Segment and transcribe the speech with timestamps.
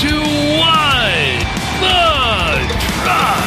[0.00, 0.08] to
[0.58, 1.40] What
[1.80, 2.68] the
[3.02, 3.46] Truck.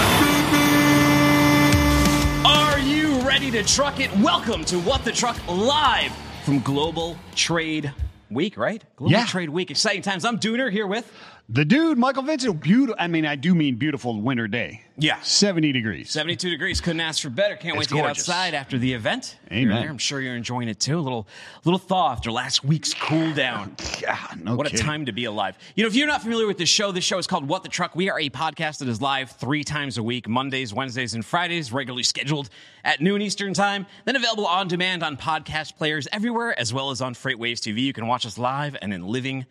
[2.46, 4.12] Are you ready to truck it?
[4.18, 6.12] Welcome to What the Truck live
[6.44, 7.94] from Global Trade
[8.32, 8.84] Week, right?
[8.96, 9.26] Global Yeah.
[9.26, 9.70] Trade Week.
[9.70, 10.26] Exciting times.
[10.26, 11.12] I'm Dooner here with.
[11.52, 12.96] The dude, Michael Vincent, beautiful.
[13.00, 14.84] I mean, I do mean beautiful winter day.
[15.00, 15.20] Yeah.
[15.22, 16.12] 70 degrees.
[16.12, 16.80] 72 degrees.
[16.80, 17.56] Couldn't ask for better.
[17.56, 18.30] Can't wait It's to get gorgeous.
[18.30, 19.36] outside after the event.
[19.48, 19.64] Amen.
[19.64, 19.90] You're there.
[19.90, 21.00] I'm sure you're enjoying it too.
[21.00, 21.28] A little,
[21.66, 23.76] little thaw after last week's cool down.
[24.02, 24.86] God, no What a kidding.
[24.86, 25.58] time to be alive.
[25.74, 27.70] You know, if you're not familiar with this show, this show is called What the
[27.70, 27.96] Truck.
[27.96, 31.72] We are a podcast that is live three times a week Mondays, Wednesdays, and Fridays,
[31.74, 32.52] regularly scheduled
[32.84, 37.02] at noon Eastern Time, then available on demand on podcast players everywhere, as well as
[37.02, 37.80] on Freightwaves TV.
[37.80, 39.48] You can watch us live and in living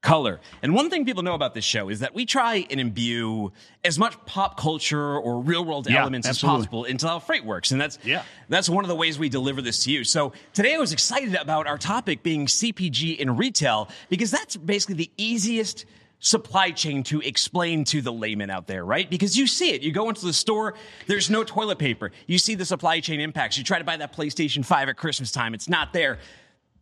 [0.00, 0.40] color.
[0.62, 3.52] And one thing people know about this show is that we try and imbue
[3.84, 6.56] as much pop culture or real world Yeah, elements absolutely.
[6.60, 7.72] as possible into how freight works.
[7.72, 8.22] And that's Yeah.
[8.48, 10.04] that's one of the ways we deliver this to you.
[10.04, 14.94] So today I was excited about our topic being CPG in retail because that's basically
[14.94, 15.84] the easiest
[16.20, 19.08] supply chain to explain to the layman out there, right?
[19.08, 19.82] Because you see it.
[19.82, 20.74] You go into the store,
[21.06, 22.10] there's no toilet paper.
[22.26, 23.56] You see the supply chain impacts.
[23.56, 26.18] You try to buy that PlayStation 5 at Christmas time, it's not there.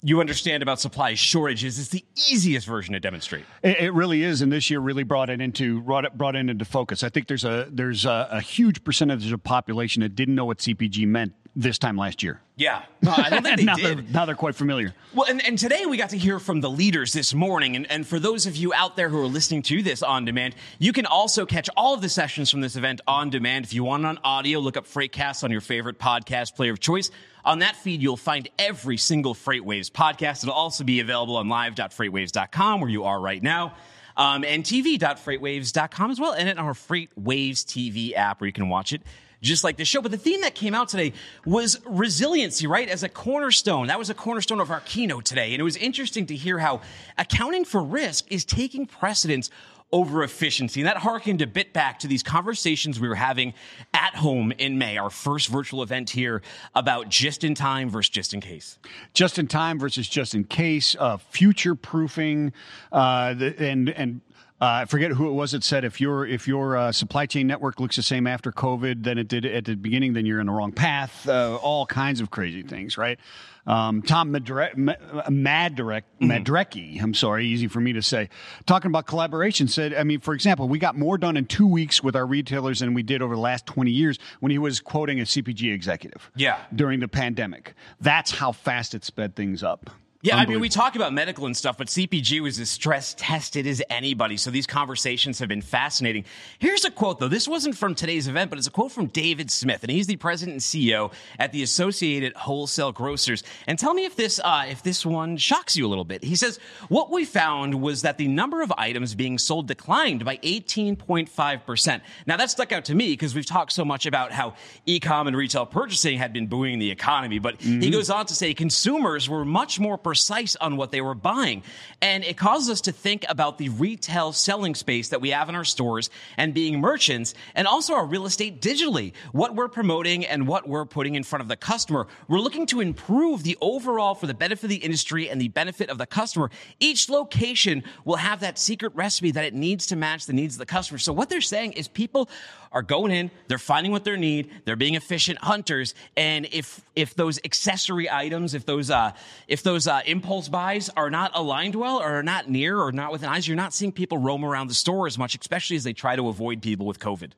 [0.02, 1.78] You understand about supply shortages.
[1.78, 3.44] It's the easiest version to demonstrate.
[3.62, 6.48] It, it really is, and this year really brought it into brought it brought it
[6.48, 7.02] into focus.
[7.02, 10.44] I think there's a there's a, a huge percentage of the population that didn't know
[10.44, 12.40] what CPG meant this time last year.
[12.56, 12.84] Yeah.
[13.00, 13.84] No, I don't think they now did.
[13.98, 14.94] they're now they're quite familiar.
[15.14, 17.74] Well, and, and today we got to hear from the leaders this morning.
[17.76, 20.54] And, and for those of you out there who are listening to this on demand,
[20.78, 23.64] you can also catch all of the sessions from this event on demand.
[23.64, 27.10] If you want on audio, look up Freightcast on your favorite podcast player of choice.
[27.44, 30.42] On that feed, you'll find every single FreightWaves podcast.
[30.42, 33.74] It'll also be available on live.freightwaves.com where you are right now.
[34.16, 38.92] Um, and tv.freightwaves.com as well, and in our FreightWaves TV app where you can watch
[38.94, 39.02] it
[39.42, 40.00] just like this show.
[40.02, 41.12] But the theme that came out today
[41.44, 42.88] was resiliency, right?
[42.88, 43.88] As a cornerstone.
[43.88, 45.52] That was a cornerstone of our keynote today.
[45.52, 46.80] And it was interesting to hear how
[47.18, 49.50] accounting for risk is taking precedence
[49.92, 50.80] over efficiency.
[50.80, 53.54] And that harkened a bit back to these conversations we were having
[53.94, 56.42] at home in May, our first virtual event here
[56.74, 58.78] about just in time versus just in case.
[59.14, 60.96] Just in time versus just in case.
[60.98, 62.52] Uh, future proofing,
[62.92, 64.20] uh, and and.
[64.58, 67.46] Uh, I forget who it was that said if your if your uh, supply chain
[67.46, 70.46] network looks the same after COVID than it did at the beginning, then you're in
[70.46, 71.28] the wrong path.
[71.28, 73.18] Uh, all kinds of crazy things, right?
[73.66, 74.94] Um, Tom Madre- Ma-
[75.28, 78.28] Madrek, Madrecki, I'm sorry, easy for me to say,
[78.64, 82.00] talking about collaboration, said, I mean, for example, we got more done in two weeks
[82.02, 85.18] with our retailers than we did over the last 20 years when he was quoting
[85.20, 86.58] a CPG executive Yeah.
[86.74, 87.74] during the pandemic.
[88.00, 89.90] That's how fast it sped things up.
[90.22, 93.66] Yeah, I mean, we talk about medical and stuff, but CPG was as stress tested
[93.66, 94.36] as anybody.
[94.36, 96.24] So these conversations have been fascinating.
[96.58, 97.28] Here's a quote, though.
[97.28, 100.16] This wasn't from today's event, but it's a quote from David Smith, and he's the
[100.16, 103.42] president and CEO at the Associated Wholesale Grocers.
[103.66, 106.24] And tell me if this uh, if this one shocks you a little bit.
[106.24, 110.38] He says, "What we found was that the number of items being sold declined by
[110.38, 112.02] 18.5 percent.
[112.26, 114.54] Now that stuck out to me because we've talked so much about how
[114.86, 118.54] e-com and retail purchasing had been buoying the economy, but he goes on to say
[118.54, 121.64] consumers were much more precise on what they were buying.
[122.00, 125.56] And it causes us to think about the retail selling space that we have in
[125.56, 130.46] our stores and being merchants and also our real estate digitally, what we're promoting and
[130.46, 132.06] what we're putting in front of the customer.
[132.28, 135.90] We're looking to improve the overall for the benefit of the industry and the benefit
[135.90, 136.52] of the customer.
[136.78, 140.60] Each location will have that secret recipe that it needs to match the needs of
[140.60, 140.98] the customer.
[140.98, 142.28] So what they're saying is people
[142.70, 147.14] are going in, they're finding what they need, they're being efficient hunters, and if if
[147.14, 149.12] those accessory items, if those uh,
[149.48, 153.12] if those uh, impulse buys are not aligned well, or are not near, or not
[153.12, 155.92] within eyes, you're not seeing people roam around the store as much, especially as they
[155.92, 157.32] try to avoid people with COVID.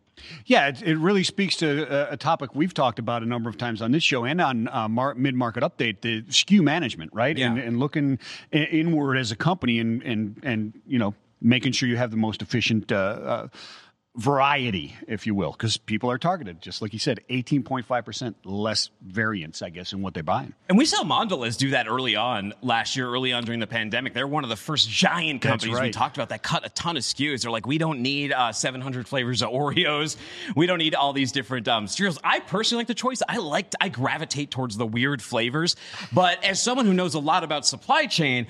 [0.47, 3.57] Yeah, it, it really speaks to a, a topic we've talked about a number of
[3.57, 7.37] times on this show and on uh, mar- mid market update, the SKU management, right?
[7.39, 7.51] Yeah.
[7.51, 8.19] And, and looking
[8.53, 12.17] i- inward as a company and and and you know making sure you have the
[12.17, 12.91] most efficient.
[12.91, 13.49] Uh, uh,
[14.19, 19.63] variety if you will because people are targeted just like you said 18.5% less variance
[19.63, 22.97] i guess in what they're buying And we saw Mondelez do that early on last
[22.97, 24.15] year, early on during the pandemic.
[24.15, 27.03] They're one of the first giant companies we talked about that cut a ton of
[27.03, 27.43] SKUs.
[27.43, 30.17] They're like, we don't need uh, 700 flavors of Oreos.
[30.57, 32.19] We don't need all these different um, cereals.
[32.23, 33.23] I personally like the choice.
[33.27, 35.77] I like, I gravitate towards the weird flavors.
[36.13, 38.47] But as someone who knows a lot about supply chain,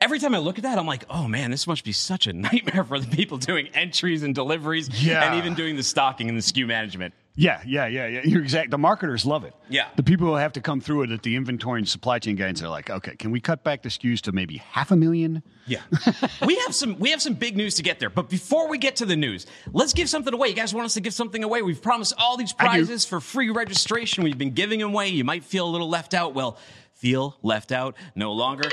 [0.00, 2.32] Every time I look at that, I'm like, oh man, this must be such a
[2.32, 5.24] nightmare for the people doing entries and deliveries Yeah.
[5.24, 7.14] and even doing the stocking and the SKU management.
[7.34, 8.20] Yeah, yeah, yeah, yeah.
[8.24, 8.70] You're exact.
[8.72, 9.54] The marketers love it.
[9.68, 9.86] Yeah.
[9.94, 12.60] The people who have to come through it at the inventory and supply chain guys
[12.62, 15.44] are like, okay, can we cut back the SKUs to maybe half a million?
[15.66, 15.82] Yeah.
[16.46, 18.10] we have some we have some big news to get there.
[18.10, 20.48] But before we get to the news, let's give something away.
[20.48, 21.62] You guys want us to give something away?
[21.62, 24.24] We've promised all these prizes for free registration.
[24.24, 25.08] We've been giving them away.
[25.08, 26.34] You might feel a little left out.
[26.34, 26.56] Well,
[26.94, 28.68] feel left out no longer.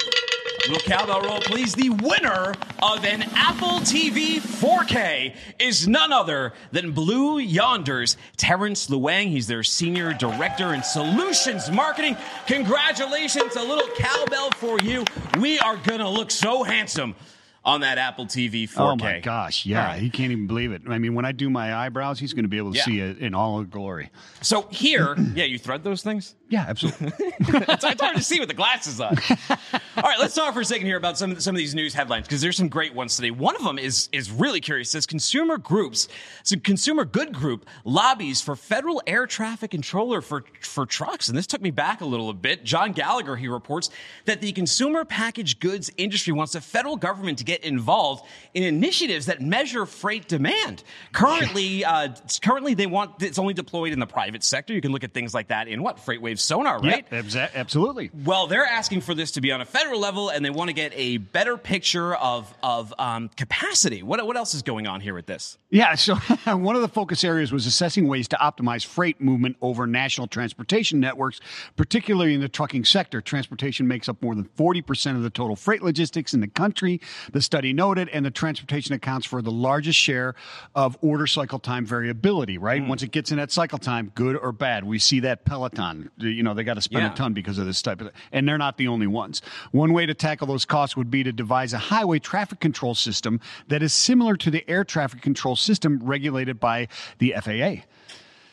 [0.67, 1.75] Little cowbell roll, please.
[1.75, 9.27] The winner of an Apple TV 4K is none other than Blue Yonder's Terrence Luang.
[9.27, 12.17] He's their senior director in solutions marketing.
[12.47, 15.05] Congratulations, a little cowbell for you.
[15.39, 17.13] We are going to look so handsome
[17.65, 18.77] on that Apple TV 4K.
[18.77, 19.99] Oh my gosh, yeah, right.
[20.01, 20.83] he can't even believe it.
[20.87, 22.83] I mean, when I do my eyebrows, he's going to be able to Yeah.
[22.85, 24.11] see it in all glory.
[24.41, 26.35] So here, yeah, you thread those things?
[26.47, 27.11] Yeah, absolutely.
[27.39, 29.17] it's, it's hard to see with the glasses on.
[29.97, 31.91] All right, let's talk for a second here about some of, some of these news
[31.93, 33.31] headlines because there's some great ones today.
[33.31, 34.89] One of them is is really curious.
[34.89, 36.07] It says consumer groups,
[36.43, 41.47] so consumer good group lobbies for federal air traffic controller for for trucks, and this
[41.47, 42.63] took me back a little bit.
[42.63, 43.89] John Gallagher he reports
[44.25, 49.27] that the consumer packaged goods industry wants the federal government to get involved in initiatives
[49.27, 50.83] that measure freight demand.
[51.13, 52.09] Currently, uh,
[52.41, 54.73] currently they want it's only deployed in the private sector.
[54.73, 57.09] You can look at things like that in what FreightWave sonar, right?
[57.11, 58.11] Absa- absolutely.
[58.23, 60.73] Well, they're asking for this to be on a federal level, and they want to
[60.73, 64.03] get a better picture of of um, capacity.
[64.03, 65.57] What what else is going on here with this?
[65.69, 66.15] Yeah, so
[66.45, 70.99] one of the focus areas was assessing ways to optimize freight movement over national transportation
[70.99, 71.39] networks,
[71.75, 73.21] particularly in the trucking sector.
[73.21, 77.01] Transportation makes up more than 40% of the total freight logistics in the country,
[77.31, 80.35] the study noted, and the transportation accounts for the largest share
[80.73, 82.81] of order cycle time variability, right?
[82.81, 82.87] Mm.
[82.87, 84.83] Once it gets in that cycle time, good or bad.
[84.83, 87.13] We see that Peloton, you know, they got to spend Yeah.
[87.13, 89.41] a ton because of this type of and they're not the only ones.
[89.71, 93.39] One way to tackle those costs would be to devise a highway traffic control system
[93.67, 96.87] that is similar to the air traffic control system regulated by
[97.19, 97.83] the FAA.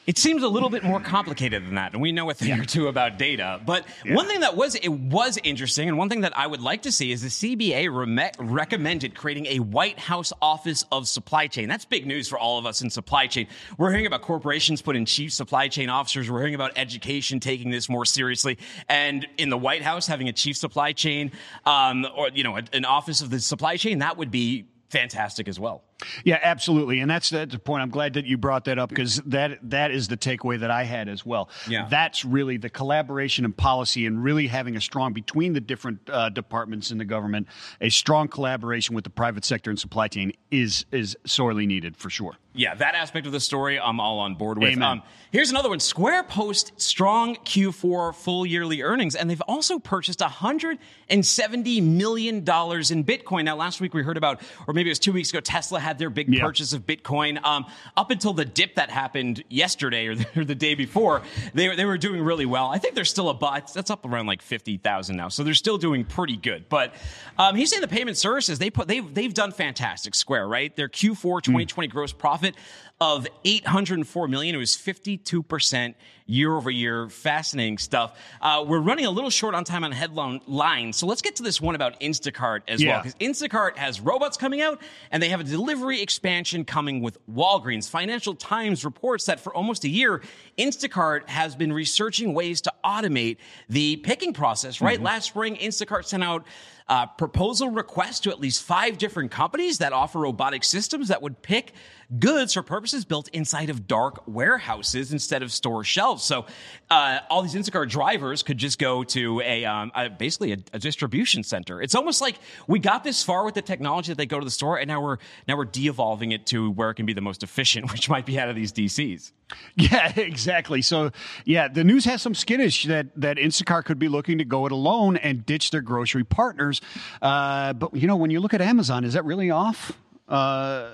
[0.04, 2.64] It seems a little bit more complicated than that, and we know a thing or
[2.64, 3.60] two about data.
[3.64, 6.82] But one thing that was it was interesting, and one thing that I would like
[6.82, 11.69] to see is the CBA reme- recommended creating a White House Office of Supply Chain.
[11.69, 13.46] That's big news for all of us in supply chain.
[13.78, 16.28] We're hearing about corporations putting chief supply chain officers.
[16.28, 18.58] We're hearing about education taking this more seriously,
[18.88, 21.31] and in the White House having a chief supply chain
[21.64, 25.58] um, or you know an office of the supply chain that would be fantastic as
[25.58, 25.82] well.
[26.25, 27.82] Yeah, absolutely, and that's that's the point.
[27.82, 30.84] I'm glad that you brought that up because that that is the takeaway that I
[30.84, 31.49] had as well.
[31.69, 31.87] Yeah.
[31.88, 36.28] that's really the collaboration and policy, and really having a strong between the different uh,
[36.28, 37.49] departments in the government,
[37.81, 42.10] a strong collaboration with the private sector and supply chain is is sorely needed for
[42.10, 42.37] sure.
[42.55, 44.72] Yeah, that aspect of the story, I'm all on board with.
[44.72, 44.82] Amen.
[44.82, 50.20] Um, here's another one: Square post strong Q4 full yearly earnings, and they've also purchased
[50.20, 53.44] 170 million dollars in Bitcoin.
[53.44, 55.92] Now, last week we heard about, or maybe it was two weeks ago, Tesla had
[55.99, 56.43] their big Yeah.
[56.43, 57.43] purchase of Bitcoin.
[57.44, 57.67] Um,
[57.97, 61.23] up until the dip that happened yesterday or the, or the day before,
[61.55, 62.69] they were- they were doing really well.
[62.69, 65.79] I think they're still a but that's up around like 50,000 now, so they're still
[65.79, 66.69] doing pretty good.
[66.69, 66.94] But
[67.39, 70.15] um, he's saying the payment services they put they've they've done fantastic.
[70.15, 72.55] Square right, their Q4 2020 gross profit
[73.00, 74.55] of 804 million.
[74.55, 75.97] It was 52 percent
[76.27, 77.09] year over year.
[77.09, 78.19] Fascinating stuff.
[78.41, 81.43] Uh, we're running a little short on time on headline lines, so let's get to
[81.43, 84.81] this one about Instacart as well because Instacart has robots coming out
[85.11, 87.89] and they have a delivery expansion coming with Walgreens.
[87.89, 90.23] Financial Times reports that for almost a year,
[90.59, 93.37] Instacart has been researching ways to automate
[93.69, 95.00] the picking process, right?
[95.00, 96.47] Last spring, Instacart sent out
[96.89, 101.41] uh, proposal requests to at least five different companies that offer robotic systems that would
[101.43, 101.73] pick
[102.19, 106.25] goods for purposes built inside of dark warehouses instead of store shelves.
[106.25, 106.47] So
[106.91, 110.79] uh, all these Instacart drivers could just go to a, um, a basically a, a
[110.79, 111.81] distribution center.
[111.81, 114.51] It's almost like we got this far with the technology that they go to the
[114.51, 117.43] store, and now we're now we're de-evolving it to where it can be the most
[117.43, 119.32] efficient, which might be out of these DCs.
[119.75, 120.82] Yeah, exactly.
[120.82, 121.10] So,
[121.44, 124.72] yeah, the news has some skittish that that Instacart could be looking to go it
[124.72, 126.81] alone and ditch their grocery partners.
[127.20, 129.93] Uh, but you know, when you look at Amazon, is that really off?
[130.32, 130.89] Uh,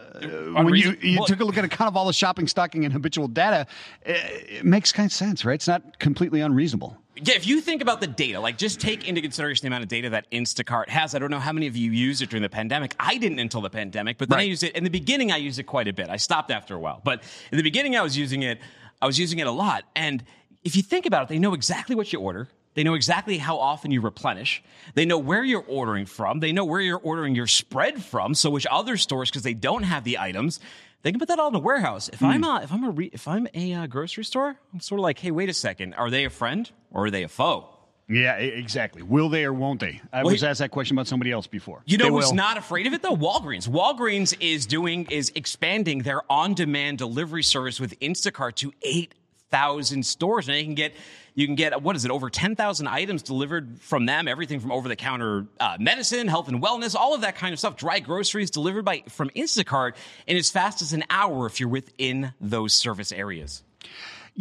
[0.52, 2.92] when you, you took a look at a kind of all the shopping, stocking, and
[2.92, 3.68] habitual data,
[4.04, 5.54] it, it makes kind of sense, right?
[5.54, 6.98] It's not completely unreasonable.
[7.14, 9.88] Yeah, if you think about the data, like just take into consideration the amount of
[9.88, 11.14] data that Instacart has.
[11.14, 12.96] I don't know how many of you used it during the pandemic.
[12.98, 15.30] I didn't until the pandemic, but then I used it in the beginning.
[15.30, 16.10] I used it quite a bit.
[16.10, 18.58] I stopped after a while, but in the beginning, I was using it.
[19.00, 19.84] I was using it a lot.
[19.94, 20.24] And
[20.64, 22.48] if you think about it, they know exactly what you order.
[22.78, 24.62] They know exactly how often you replenish.
[24.94, 26.38] They know where you're ordering from.
[26.38, 28.36] They know where you're ordering your spread from.
[28.36, 30.60] So which other stores, because they don't have the items,
[31.02, 32.08] they can put that all in a warehouse.
[32.08, 35.00] If I'm a, if I'm a re, if I'm a uh, grocery store, I'm sort
[35.00, 37.68] of like, hey, wait a second, are they a friend or are they a foe?
[38.08, 39.02] Yeah, exactly.
[39.02, 40.00] Will they or won't they?
[40.12, 41.82] I Well, was asked that question about somebody else before.
[41.84, 42.34] You know They who's will.
[42.36, 43.16] not afraid of it though?
[43.16, 43.68] Walgreens.
[43.68, 49.14] Walgreens is doing is expanding their on-demand delivery service with Instacart to eight
[49.50, 50.48] thousand stores.
[50.48, 50.94] and you can get
[51.34, 54.26] you can get what is it over ten thousand items delivered from them.
[54.28, 57.76] Everything from over-the-counter uh, medicine, health and wellness, all of that kind of stuff.
[57.76, 59.92] Dry groceries delivered by from Instacart
[60.26, 63.62] in as fast as an hour if you're within those service areas.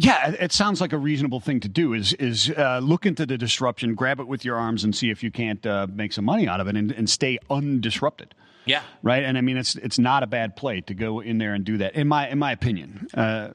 [0.00, 1.92] Yeah, it sounds like a reasonable thing to do.
[1.92, 5.24] Is is uh, look into the disruption, grab it with your arms, and see if
[5.24, 8.28] you can't uh, make some money out of it, and, and stay undisrupted.
[8.64, 8.82] Yeah.
[9.02, 9.24] Right.
[9.24, 11.78] And I mean, it's it's not a bad play to go in there and do
[11.78, 11.94] that.
[11.94, 13.08] In my in my opinion.
[13.14, 13.50] Uh,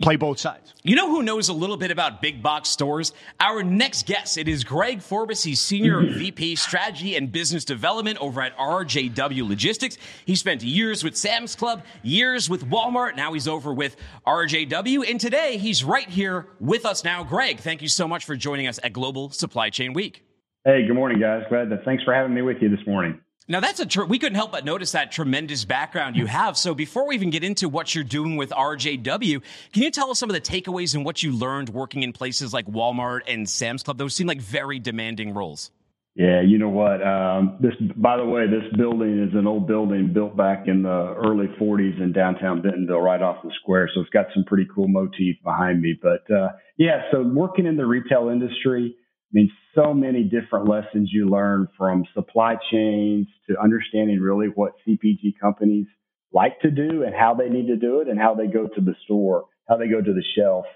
[0.00, 0.74] play both sides.
[0.82, 3.12] You know who knows a little bit about big box stores?
[3.40, 4.38] Our next guest.
[4.38, 5.42] It is Greg Forbis.
[5.42, 9.98] He's Senior VP Strategy and Business Development over at RJW Logistics.
[10.24, 13.16] He spent years with Sam's Club, years with Walmart.
[13.16, 15.08] Now he's over with RJW.
[15.10, 17.24] And today he's right here with us now.
[17.24, 20.24] Greg, thank you so much for joining us at Global Supply Chain Week.
[20.64, 21.42] Hey, good morning, guys.
[21.50, 21.84] Glad that.
[21.84, 23.20] Thanks for having me with you this morning.
[23.46, 26.56] Now that's a tr- we couldn't help but notice that tremendous background you have.
[26.56, 30.18] So before we even get into what you're doing with RJW, can you tell us
[30.18, 33.82] some of the takeaways and what you learned working in places like Walmart and Sam's
[33.82, 33.98] Club?
[33.98, 35.70] Those seem like very demanding roles.
[36.14, 37.06] Yeah, you know what?
[37.06, 41.14] Um, this, by the way, this building is an old building built back in the
[41.18, 43.90] early 40s in downtown Bentonville, right off the square.
[43.92, 45.98] So it's got some pretty cool motif behind me.
[46.00, 48.94] But uh, yeah, so working in the retail industry
[49.34, 55.38] mean, so many different lessons you learn from supply chains to understanding really what CPG
[55.40, 55.86] companies
[56.32, 58.80] like to do and how they need to do it and how they go to
[58.80, 60.66] the store, how they go to the shelf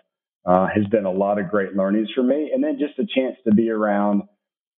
[0.46, 2.50] uh, has been a lot of great learnings for me.
[2.52, 4.22] And then just a chance to be around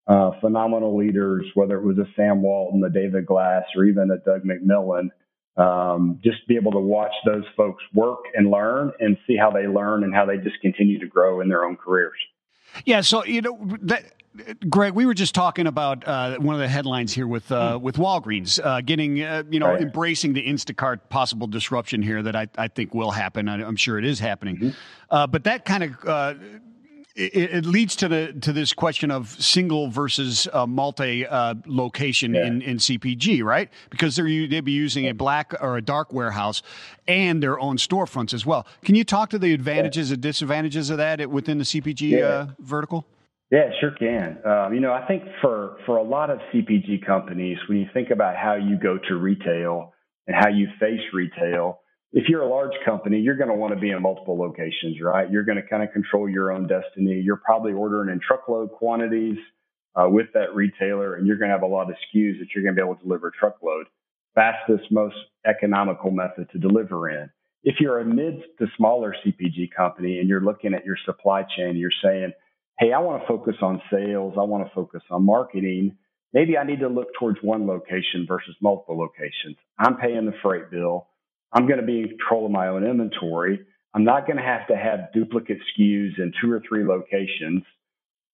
[0.06, 4.18] uh, phenomenal leaders, whether it was a Sam Walton, a David Glass, or even a
[4.18, 5.10] Doug McMillon.
[5.56, 9.66] Um, just be able to watch those folks work and learn and see how they
[9.66, 12.18] learn and how they just continue to grow in their own careers.
[12.84, 14.04] Yeah, so you know that.
[14.68, 17.96] Greg, we were just talking about uh, one of the headlines here with uh, with
[17.96, 19.82] Walgreens uh, getting, uh, you know, right.
[19.82, 23.48] embracing the Instacart possible disruption here that I, I think will happen.
[23.48, 24.68] I, am sure it is happening, mm-hmm.
[25.10, 26.34] Uh, but that kind of uh,
[27.20, 32.34] it, it, leads to the to this question of single versus uh, multi uh, location
[32.34, 32.46] yeah.
[32.46, 33.68] in, in CPG, right?
[33.90, 36.62] Because they're they'd be using a black or a dark warehouse
[37.06, 38.66] and their own storefronts as well.
[38.84, 40.14] Can you talk to the advantages yeah.
[40.14, 42.24] and disadvantages of that within the CPG yeah.
[42.24, 43.06] Uh, vertical?
[43.50, 44.38] Yeah, sure can.
[44.44, 48.10] Um, you know, I think for for a lot of CPG companies, when you think
[48.10, 49.92] about how you go to retail
[50.26, 51.80] and how you face retail,
[52.12, 55.30] if you're a large company, you're going to want to be in multiple locations, right?
[55.30, 57.20] You're going to kind of control your own destiny.
[57.24, 59.38] You're probably ordering in truckload quantities
[59.94, 62.64] uh, with that retailer, and you're going to have a lot of SKUs that you're
[62.64, 63.86] going to be able to deliver truckload.
[64.34, 67.30] Fastest, most economical method to deliver in.
[67.62, 71.76] If you're a mid to smaller CPG company and you're looking at your supply chain,
[71.76, 72.32] you're saying,
[72.78, 75.96] hey, I want to focus on sales, I want to focus on marketing.
[76.32, 79.56] Maybe I need to look towards one location versus multiple locations.
[79.78, 81.08] I'm paying the freight bill.
[81.52, 83.60] I'm going to be in control of my own inventory.
[83.94, 87.64] I'm not going to have to have duplicate SKUs in two or three locations,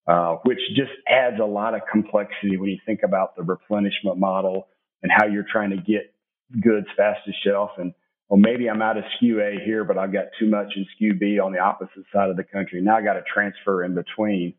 [0.06, 4.68] uh, which just adds a lot of complexity when you think about the replenishment model
[5.02, 6.12] and how you're trying to get
[6.61, 7.94] goods fast to shelf and
[8.28, 11.18] well, maybe I'm out of SKU A here, but I've got too much in SKU
[11.18, 12.80] B on the opposite side of the country.
[12.80, 14.54] Now I got to transfer in between.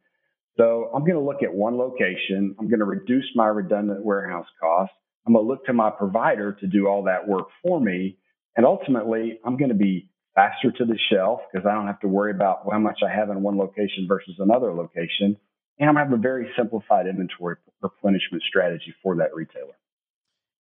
[0.56, 2.56] So I'm going to look at one location.
[2.58, 4.96] I'm going to reduce my redundant warehouse costs.
[5.26, 8.18] I'm going to look to my provider to do all that work for me.
[8.58, 12.08] And ultimately, I'm going to be faster to the shelf because I don't have to
[12.08, 15.38] worry about how much I have in one location versus another location.
[15.80, 19.78] And I'm going to have a very simplified inventory replenishment strategy for that retailer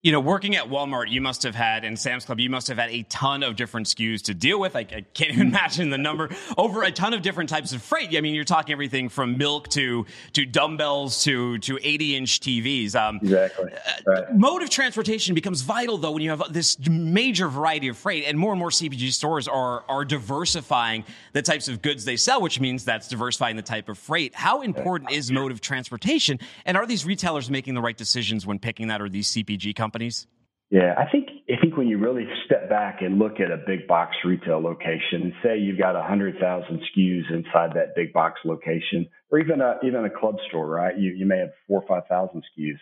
[0.04, 2.77] you know, working at Walmart, you must have had, and Sam's Club, you must have
[2.77, 4.75] had a ton of different SKUs to deal with.
[4.75, 8.16] I, I can't even imagine the number over a ton of different types of freight.
[8.16, 12.96] I mean, you're talking everything from milk to to dumbbells to to 80 inch TVs.
[12.96, 13.72] Um, exactly.
[13.74, 14.36] Uh, right.
[14.36, 18.38] Mode of transportation becomes vital though when you have this major variety of freight, and
[18.38, 22.60] more and more CPG stores are are diversifying the types of goods they sell, which
[22.60, 24.36] means that's diversifying the type of freight.
[24.36, 28.60] How important is mode of transportation, and are these retailers making the right decisions when
[28.60, 29.87] picking that, or these CPG companies?
[29.88, 30.27] Companies?
[30.70, 33.88] Yeah, I think I think when you really step back and look at a big
[33.88, 38.41] box retail location, and say you've got a hundred thousand SKUs inside that big box
[38.44, 40.98] location, or even a even a club store, right?
[40.98, 42.79] You you may have four or five thousand SKUs.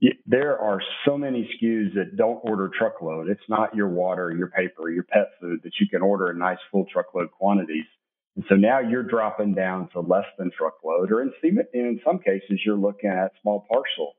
[0.00, 3.28] You, there are so many SKUs that don't order truckload.
[3.28, 6.58] It's not your water, your paper, your pet food that you can order in nice
[6.72, 7.84] full truckload quantities.
[8.36, 11.32] And so now you're dropping down to less than truckload, or in,
[11.74, 14.14] in some cases, you're looking at small parcel.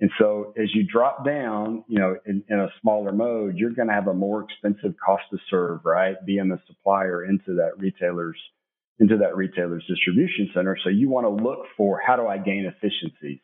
[0.00, 3.88] And so as you drop down, you know, in, in a smaller mode, you're going
[3.88, 6.16] to have a more expensive cost to serve, right?
[6.26, 8.38] Being a supplier into that retailer's,
[8.98, 10.76] into that retailer's distribution center.
[10.82, 13.40] So you want to look for how do I gain efficiencies?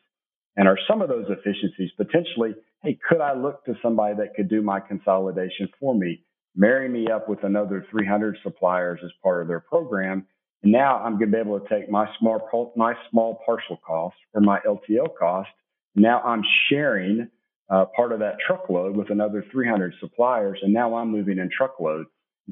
[0.57, 4.49] And are some of those efficiencies potentially, hey, could I look to somebody that could
[4.49, 9.47] do my consolidation for me, marry me up with another 300 suppliers as part of
[9.47, 10.27] their program?
[10.63, 14.17] And now I'm going to be able to take my small, my small parcel cost
[14.33, 15.49] or my LTL cost
[15.95, 17.29] now I'm sharing
[17.69, 22.05] uh, part of that truckload with another 300 suppliers, and now I'm moving in truckload.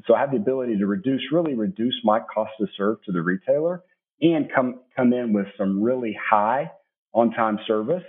[0.06, 3.20] So I have the ability to reduce, really reduce my cost to serve to the
[3.20, 3.82] retailer
[4.22, 6.70] and come, come in with some really high
[7.12, 8.04] on time service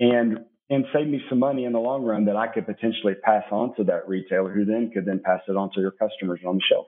[0.00, 0.38] and,
[0.70, 3.74] and save me some money in the long run that I could potentially pass on
[3.76, 6.62] to that retailer who then could then pass it on to your customers on the
[6.70, 6.86] shelf.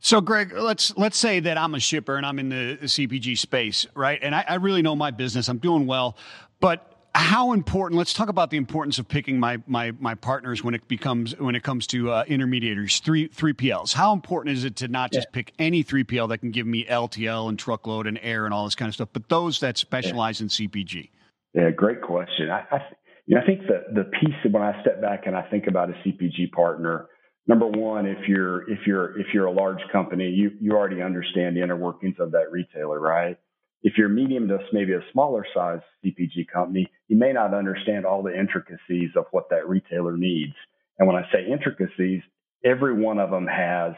[0.00, 3.84] So, Greg, let's let's say that I'm a shipper and I'm in the CPG space,
[3.94, 4.18] right?
[4.22, 5.48] And I, I really know my business.
[5.48, 6.16] I'm doing well,
[6.60, 6.84] but
[7.14, 10.86] how important let's talk about the importance of picking my my my partners when it
[10.88, 15.10] becomes when it comes to uh, intermediaries three 3pls how important is it to not
[15.10, 15.34] just yeah.
[15.34, 18.74] pick any 3pl that can give me ltl and truckload and air and all this
[18.74, 20.44] kind of stuff but those that specialize yeah.
[20.44, 21.10] in cpg
[21.54, 22.80] yeah great question i, I
[23.28, 25.90] you know, I think the the piece when I step back and I think about
[25.90, 27.08] a CPG partner,
[27.46, 31.54] number one, if you're if you're if you're a large company, you you already understand
[31.54, 33.36] the inner workings of that retailer, right?
[33.82, 38.22] If you're medium to maybe a smaller size CPG company, you may not understand all
[38.22, 40.54] the intricacies of what that retailer needs.
[40.98, 42.22] And when I say intricacies,
[42.64, 43.92] every one of them has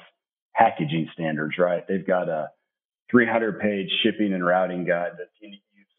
[0.54, 1.86] packaging standards, right?
[1.88, 2.48] They've got a
[3.10, 5.28] 300 page shipping and routing guide that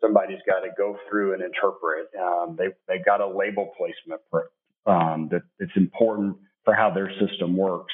[0.01, 2.07] somebody's got to go through and interpret.
[2.19, 4.50] Um, they, they've got a label placement for,
[4.85, 7.93] um, that it's important for how their system works.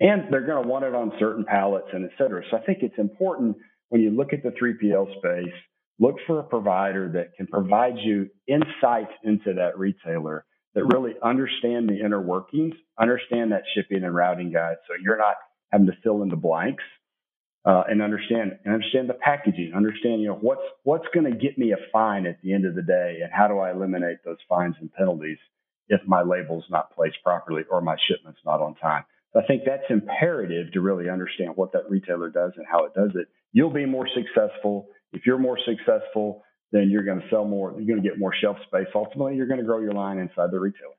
[0.00, 2.42] And they're going to want it on certain pallets and et cetera.
[2.50, 3.56] So I think it's important
[3.94, 5.54] when you look at the 3PL space,
[6.00, 11.88] look for a provider that can provide you insights into that retailer that really understand
[11.88, 14.78] the inner workings, understand that shipping and routing guide.
[14.88, 15.36] So you're not
[15.70, 16.82] having to fill in the blanks
[17.64, 21.56] uh, and understand and understand the packaging, understand you know what's what's going to get
[21.56, 24.38] me a fine at the end of the day, and how do I eliminate those
[24.48, 25.38] fines and penalties
[25.86, 29.04] if my label's not placed properly or my shipment's not on time.
[29.36, 33.10] I think that's imperative to really understand what that retailer does and how it does
[33.14, 33.28] it.
[33.54, 34.88] You'll be more successful.
[35.12, 36.42] If you're more successful,
[36.72, 37.72] then you're going to sell more.
[37.78, 38.88] You're going to get more shelf space.
[38.94, 40.92] Ultimately, you're going to grow your line inside the retailer.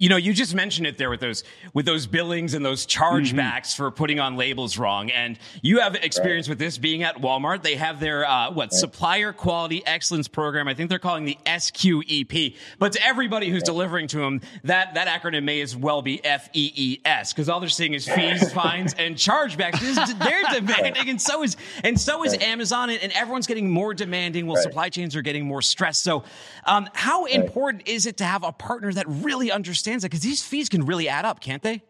[0.00, 3.34] You know, you just mentioned it there with those with those billings and those chargebacks
[3.34, 3.82] mm-hmm.
[3.82, 5.10] for putting on labels wrong.
[5.10, 6.52] And you have experience right.
[6.52, 7.62] with this being at Walmart.
[7.62, 8.72] They have their uh, what right.
[8.72, 10.68] supplier quality excellence program.
[10.68, 12.56] I think they're calling the SQEP.
[12.78, 13.66] But to everybody who's right.
[13.66, 17.92] delivering to them, that that acronym may as well be FEES because all they're seeing
[17.92, 19.80] is fees, fines, and chargebacks.
[20.18, 24.46] They're demanding, and so is and so is Amazon, and everyone's getting more demanding.
[24.46, 26.02] While supply chains are getting more stressed.
[26.02, 26.24] So,
[26.64, 30.22] um, how important is it to have a partner that really understands understands that because
[30.22, 31.82] these fees can really add up, can't they?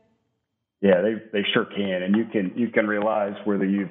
[0.80, 3.90] Yeah, they they sure can, and you can you can realize whether you've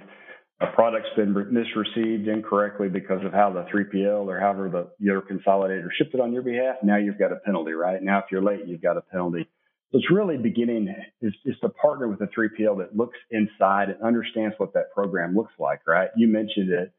[0.62, 5.88] a product's been misreceived incorrectly because of how the 3PL or however the your consolidator
[5.98, 6.78] shipped it on your behalf.
[6.84, 8.02] Now you've got a penalty, right?
[8.02, 9.48] Now if you're late, you've got a penalty.
[9.92, 14.02] So it's really beginning is, is to partner with a 3PL that looks inside and
[14.04, 16.10] understands what that program looks like, right?
[16.16, 16.92] You mentioned it.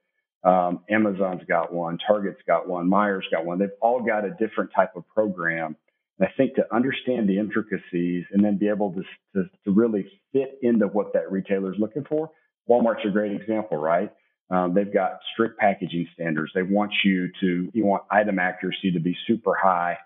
[0.43, 3.59] Um, Amazon's got one, Target's got one, Meijer's got one.
[3.59, 5.77] They've all got a different type of program
[6.21, 9.03] and I think to understand the intricacies and then be able to,
[9.35, 12.31] to, to really fit into what that retailer is looking for,
[12.69, 14.13] Walmart's a great example, right?
[14.51, 16.53] Um, they've got strict packaging standards.
[16.55, 19.97] They want you to, you want item accuracy to be super high,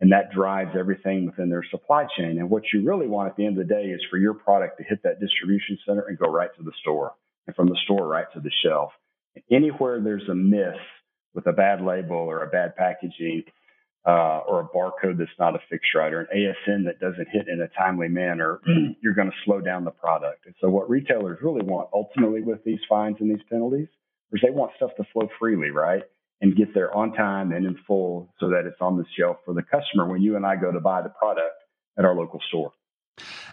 [0.00, 2.38] and that drives everything within their supply chain.
[2.38, 4.78] And what you really want at the end of the day is for your product
[4.78, 7.14] to hit that distribution center and go right to the store,
[7.46, 8.92] and from the store right to the shelf.
[9.50, 10.76] Anywhere there's a miss
[11.32, 13.44] with a bad label or a bad packaging,
[14.04, 17.48] uh, or a barcode that's not a fixed right or an ASN that doesn't hit
[17.48, 18.60] in a timely manner,
[19.00, 20.46] you're going to slow down the product.
[20.46, 23.88] And so what retailers really want ultimately with these fines and these penalties
[24.32, 26.02] is they want stuff to flow freely, right?
[26.40, 29.54] And get there on time and in full so that it's on the shelf for
[29.54, 31.54] the customer when you and I go to buy the product
[31.96, 32.72] at our local store.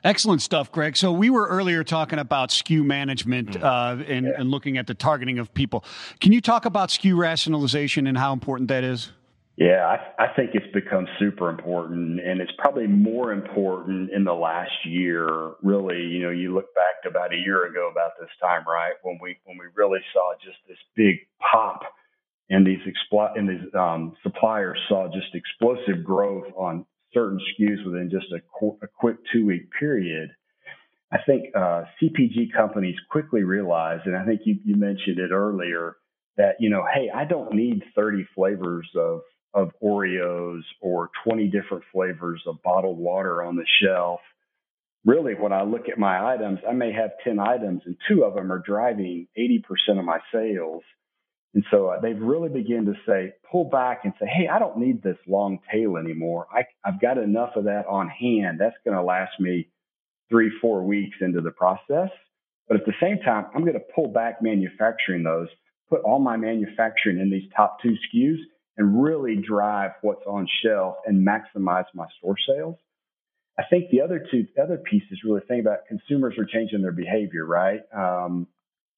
[0.04, 0.96] Excellent stuff, Greg.
[0.98, 3.64] So we were earlier talking about SKU management mm.
[3.64, 4.32] uh, and, yeah.
[4.38, 5.84] and looking at the targeting of people.
[6.20, 9.12] Can you talk about SKU rationalization and how important that is?
[9.60, 9.86] Yeah,
[10.18, 14.72] I, I think it's become super important, and it's probably more important in the last
[14.86, 15.28] year.
[15.62, 19.20] Really, you know, you look back about a year ago about this time, right, when
[19.22, 21.18] we when we really saw just this big
[21.52, 21.82] pop,
[22.50, 28.10] and these expl- and these um, suppliers saw just explosive growth on certain SKUs within
[28.10, 30.30] just a, qu- a quick two week period.
[31.12, 35.98] I think uh, CPG companies quickly realized, and I think you, you mentioned it earlier,
[36.38, 39.20] that you know, hey, I don't need 30 flavors of
[39.54, 44.20] of Oreos or 20 different flavors of bottled water on the shelf.
[45.06, 48.36] Really, when I look at my items, I may have 10 items and two of
[48.36, 49.64] them are driving 80%
[49.98, 50.84] of my sales.
[51.54, 54.78] And so uh, they've really begun to say, pull back and say, hey, I don't
[54.78, 56.48] need this long tail anymore.
[56.52, 58.60] I, I've got enough of that on hand.
[58.60, 59.70] That's going to last me
[60.30, 62.10] three, four weeks into the process.
[62.68, 65.48] But at the same time, I'm going to pull back manufacturing those,
[65.90, 68.38] put all my manufacturing in these top two SKUs,
[68.80, 72.78] and really drive what's on shelf and maximize my store sales.
[73.60, 77.46] I think the other two other pieces really think about consumers are changing their behavior,
[77.46, 77.82] right?
[77.94, 78.48] Um,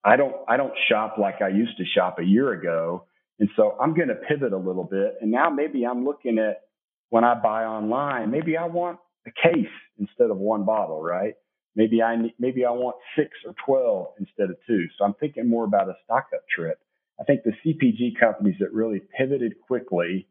[0.03, 3.05] I don't I don't shop like I used to shop a year ago,
[3.39, 5.15] and so I'm going to pivot a little bit.
[5.19, 6.61] And now maybe I'm looking at
[7.09, 9.65] when I buy online, maybe I want a case
[9.97, 11.33] instead of one bottle, right?
[11.75, 14.85] Maybe I maybe I want six or twelve instead of two.
[14.99, 16.79] So I'm thinking more about a stock up trip.
[17.21, 20.27] I think the CPG companies that really pivoted quickly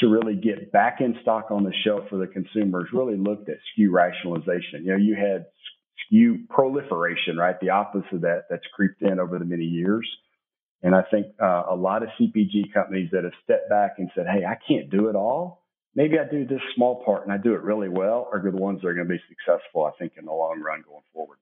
[0.00, 3.56] to really get back in stock on the shelf for the consumers really looked at
[3.56, 4.84] SKU rationalization.
[4.84, 5.46] You know, you had
[6.12, 7.58] SKU proliferation, right?
[7.58, 10.06] The opposite of that that's creeped in over the many years.
[10.82, 14.26] And I think uh, a lot of CPG companies that have stepped back and said,
[14.30, 15.62] hey, I can't do it all.
[15.94, 18.82] Maybe I do this small part and I do it really well are the ones
[18.82, 21.38] that are going to be successful, I think, in the long run going forward.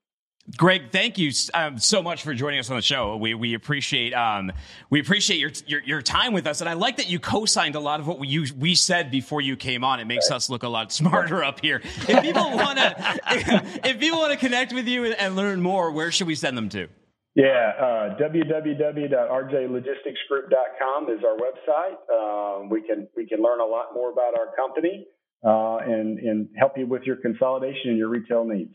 [0.59, 3.17] Greg, thank you um, so much for joining us on the show.
[3.17, 4.53] We we appreciate um,
[4.91, 7.81] we appreciate your, your, your time with us, and I like that you co-signed a
[7.81, 10.01] lot of what we we said before you came on.
[10.01, 10.37] It makes right.
[10.37, 11.81] us look a lot smarter up here.
[12.07, 12.95] If people want to
[13.85, 16.59] if, people want to connect with you and, and, learn more, where should we send
[16.59, 16.89] them to?
[17.35, 21.97] Yeah, uh, www.rjlogisticsgroup.com is our website.
[22.13, 25.07] Um, we can we can learn a lot more about our company
[25.43, 28.75] uh, and and help you with your consolidation and your retail needs.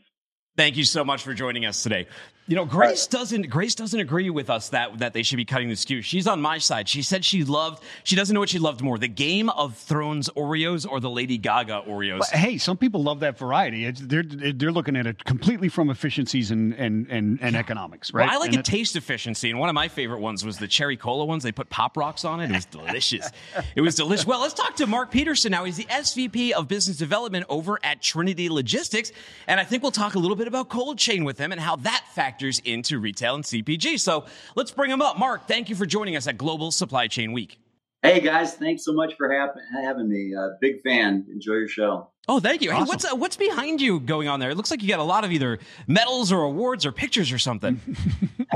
[0.56, 2.06] Thank you so much for joining us today.
[2.50, 5.68] You know, Grace doesn't Grace doesn't agree with us that that they should be cutting
[5.68, 6.02] the SKU.
[6.02, 6.88] She's on my side.
[6.88, 10.28] She said she loved she doesn't know what she loved more, the Game of Thrones
[10.30, 12.18] Oreos or the Lady Gaga Oreos.
[12.18, 13.84] But hey, some people love that variety.
[13.84, 18.26] It's, they're they're looking at it completely from efficiencies and and and, and economics, right?
[18.26, 20.66] Well, I like and a taste efficiency, and one of my favorite ones was the
[20.66, 21.44] cherry cola ones.
[21.44, 22.50] They put pop rocks on it.
[22.50, 23.30] It was delicious.
[23.76, 24.26] it was delicious.
[24.26, 25.62] Well, let's talk to Mark Peterson now.
[25.62, 29.12] He's the SVP of Business Development over at Trinity Logistics,
[29.46, 31.76] and I think we'll talk a little bit about cold chain with him and how
[31.76, 34.00] that factors into retail and CPG.
[34.00, 34.24] So
[34.54, 35.18] let's bring him up.
[35.18, 37.58] Mark, thank you for joining us at Global Supply Chain Week.
[38.02, 40.34] Hey guys, thanks so much for having me.
[40.34, 41.26] Uh, big fan.
[41.30, 42.08] Enjoy your show.
[42.28, 42.70] Oh, thank you.
[42.70, 42.84] Awesome.
[42.84, 44.50] Hey, what's uh, what's behind you going on there?
[44.50, 47.38] It looks like you got a lot of either medals or awards or pictures or
[47.38, 47.78] something.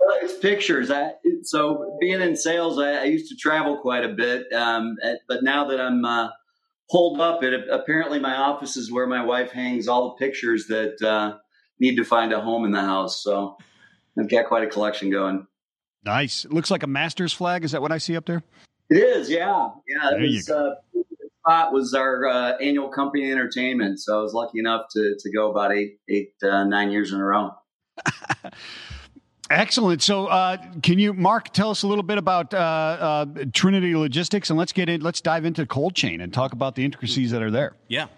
[0.00, 0.90] well, it's pictures.
[0.90, 5.20] I, so being in sales, I, I, used to travel quite a bit, um, at,
[5.28, 6.30] but now that I'm uh,
[6.88, 11.02] holed up, it apparently my office is where my wife hangs all the pictures that
[11.02, 11.36] uh,
[11.80, 13.22] need to find a home in the house.
[13.22, 13.56] So
[14.18, 15.46] I've got quite a collection going.
[16.04, 16.44] Nice.
[16.44, 17.64] It looks like a Masters flag.
[17.64, 18.42] Is that what I see up there?
[18.88, 19.28] It is.
[19.28, 19.70] Yeah.
[19.88, 20.10] Yeah.
[20.10, 20.74] There was, uh,
[21.40, 24.00] spot was our uh, annual company entertainment.
[24.00, 27.20] So I was lucky enough to, to go about eight, eight, uh, nine years in
[27.20, 27.50] a row.
[29.50, 30.02] Excellent.
[30.02, 34.50] So, uh, can you, Mark, tell us a little bit about uh, uh, Trinity Logistics,
[34.50, 35.00] and let's get in.
[35.00, 37.74] Let's dive into cold chain and talk about the intricacies that are there.
[37.88, 38.08] Yeah.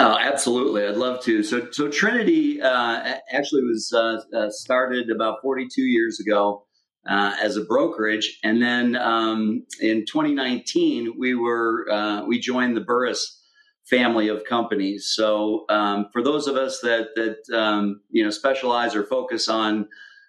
[0.00, 0.84] Oh, absolutely.
[0.84, 1.42] I'd love to.
[1.42, 6.66] So, so Trinity uh, actually was uh, uh, started about 42 years ago
[7.08, 12.80] uh, as a brokerage, and then um, in 2019 we were uh, we joined the
[12.80, 13.42] Burris
[13.88, 15.12] family of companies.
[15.14, 19.88] So, um, for those of us that that um, you know specialize or focus on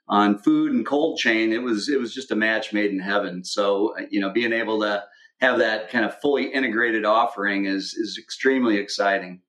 [0.10, 3.44] on food and cold chain, it was it was just a match made in heaven.
[3.44, 5.04] So, you know, being able to
[5.40, 9.42] have that kind of fully integrated offering is is extremely exciting.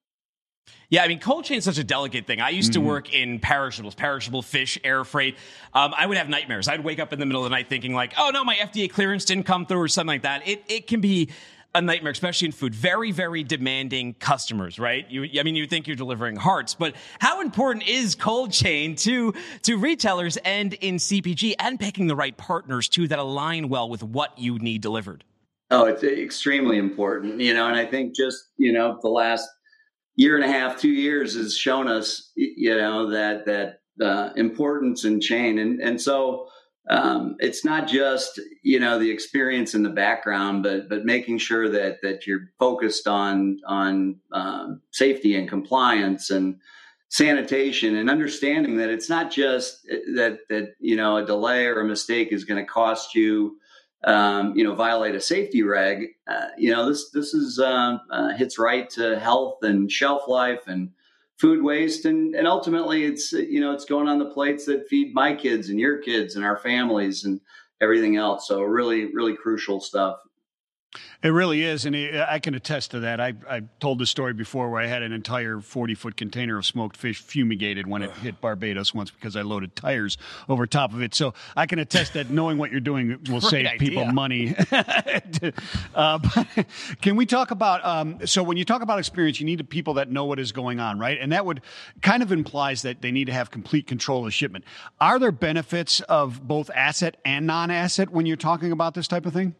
[0.90, 2.40] Yeah, I mean, cold chain is such a delicate thing.
[2.40, 2.82] I used mm-hmm.
[2.82, 5.36] to work in perishables, perishable fish, air freight.
[5.72, 6.66] Um, I would have nightmares.
[6.66, 8.90] I'd wake up in the middle of the night thinking like, oh no, my FDA
[8.90, 10.46] clearance didn't come through or something like that.
[10.48, 11.30] It, it can be
[11.74, 12.74] a nightmare, especially in food.
[12.74, 15.08] Very, very demanding customers, right?
[15.10, 19.34] You, I mean, you think you're delivering hearts, but how important is cold chain to
[19.62, 24.02] to retailers and in CPG and picking the right partners too that align well with
[24.02, 25.24] what you need delivered?
[25.70, 29.48] Oh, it's extremely important, you know, and I think just you know the last
[30.16, 35.04] year and a half, two years has shown us, you know, that that uh, importance
[35.04, 36.48] in chain, and and so
[36.88, 41.68] um, it's not just you know the experience in the background, but but making sure
[41.68, 46.56] that that you're focused on on um, safety and compliance and
[47.08, 51.80] sanitation and understanding that it's not just uh, that that you know a delay or
[51.80, 53.56] a mistake is going to cost you
[54.04, 58.28] um, you know, violate a safety reg, uh, you know, this this is uh, uh,
[58.34, 60.90] hits right to health and shelf life and
[61.40, 65.14] food waste, and and ultimately, it's you know, it's going on the plates that feed
[65.14, 67.40] my kids and your kids and our families and
[67.80, 68.46] everything else.
[68.46, 70.18] So really, really crucial stuff.
[71.22, 73.20] It really is, and I can attest to that.
[73.20, 76.66] I I told the story before where I had an entire forty foot container of
[76.66, 81.00] smoked fish fumigated when it hit Barbados once because I loaded tires over top of
[81.00, 81.14] it.
[81.14, 83.78] So I can attest that knowing what you're doing will save idea.
[83.78, 84.56] people money.
[85.94, 86.18] uh,
[87.00, 87.84] can we talk about?
[87.84, 90.80] Um, so when you talk about experience, you need people that know what is going
[90.80, 91.18] on, right?
[91.20, 91.60] And that would
[92.02, 94.64] kind of implies that they need to have complete control of the shipment.
[95.00, 99.32] Are there benefits of both asset and non-asset when you're talking about this type of
[99.32, 99.54] thing?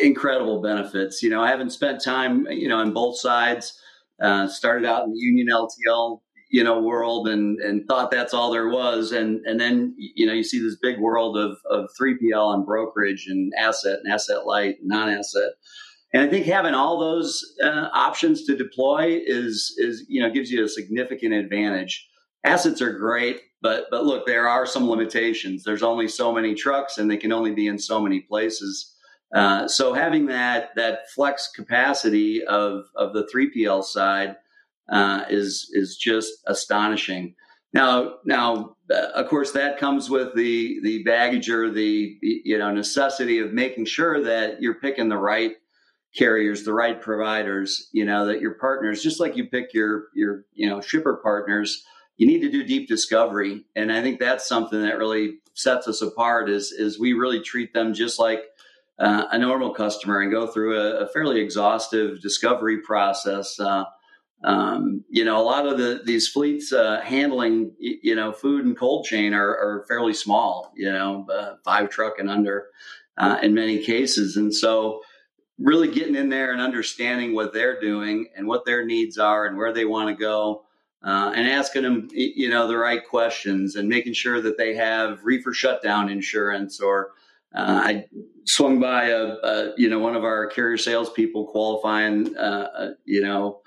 [0.00, 1.22] Incredible benefits.
[1.22, 3.78] You know, I haven't spent time, you know, on both sides.
[4.22, 8.50] Uh, started out in the union LTL you know world and and thought that's all
[8.50, 9.12] there was.
[9.12, 13.26] And and then you know you see this big world of of 3PL and brokerage
[13.28, 15.52] and asset and asset light and non-asset.
[16.12, 20.50] And I think having all those uh, options to deploy is is you know gives
[20.50, 22.06] you a significant advantage.
[22.44, 25.62] Assets are great but but look there are some limitations.
[25.62, 28.94] There's only so many trucks and they can only be in so many places
[29.34, 34.36] uh, so having that that flex capacity of of the 3PL side
[34.90, 37.34] uh, is is just astonishing.
[37.72, 42.72] Now, now, uh, of course, that comes with the the baggage or the you know
[42.72, 45.52] necessity of making sure that you're picking the right
[46.16, 47.88] carriers, the right providers.
[47.92, 51.84] You know that your partners, just like you pick your your you know shipper partners,
[52.16, 56.02] you need to do deep discovery, and I think that's something that really sets us
[56.02, 56.50] apart.
[56.50, 58.42] Is is we really treat them just like
[59.00, 63.58] uh, a normal customer and go through a, a fairly exhaustive discovery process.
[63.58, 63.84] Uh,
[64.44, 68.76] um, you know, a lot of the these fleets uh, handling, you know, food and
[68.76, 70.72] cold chain are, are fairly small.
[70.76, 72.68] You know, uh, five truck and under
[73.16, 75.02] uh, in many cases, and so
[75.58, 79.56] really getting in there and understanding what they're doing and what their needs are and
[79.56, 80.64] where they want to go.
[81.02, 85.24] Uh, and asking them, you know, the right questions and making sure that they have
[85.24, 86.78] reefer shutdown insurance.
[86.78, 87.12] Or
[87.54, 88.04] uh, I
[88.46, 93.60] swung by a, a, you know, one of our carrier salespeople qualifying, uh, you know,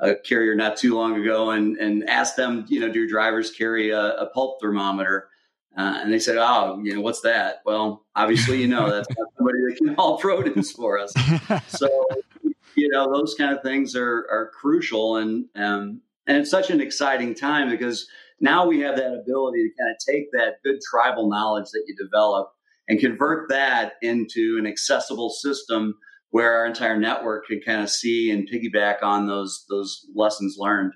[0.00, 3.90] a carrier not too long ago and and asked them, you know, do drivers carry
[3.90, 5.28] a, a pulp thermometer?
[5.76, 9.28] Uh, and they said, "Oh, you know, what's that?" Well, obviously, you know, that's not
[9.36, 11.12] somebody that can haul produce for us.
[11.68, 11.88] So,
[12.74, 16.80] you know, those kind of things are are crucial, and um, and it's such an
[16.80, 18.08] exciting time because
[18.40, 21.94] now we have that ability to kind of take that good tribal knowledge that you
[21.96, 22.52] develop
[22.88, 25.94] and convert that into an accessible system
[26.30, 30.92] where our entire network could kind of see and piggyback on those those lessons learned.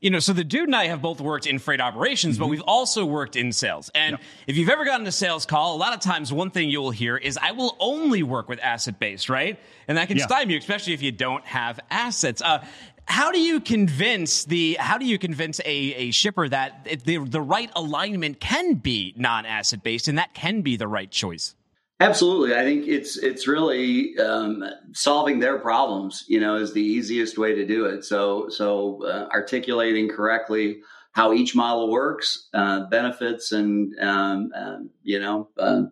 [0.00, 2.44] You know, so the dude and I have both worked in freight operations, mm-hmm.
[2.44, 3.90] but we've also worked in sales.
[3.94, 6.80] And if you've ever gotten a sales call, a lot of times one thing you
[6.80, 9.58] will hear is, I will only work with asset based, right?
[9.86, 10.24] And that can yeah.
[10.24, 12.40] stymie you, especially if you don't have assets.
[12.40, 12.64] Uh,
[13.06, 17.40] how do you convince the how do you convince a, a shipper that the, the
[17.40, 21.54] right alignment can be non-asset based and that can be the right choice?
[21.98, 26.24] Absolutely, I think it's it's really um, solving their problems.
[26.28, 28.04] You know, is the easiest way to do it.
[28.04, 30.80] So so uh, articulating correctly
[31.12, 35.84] how each model works, uh, benefits and um, um, you know uh,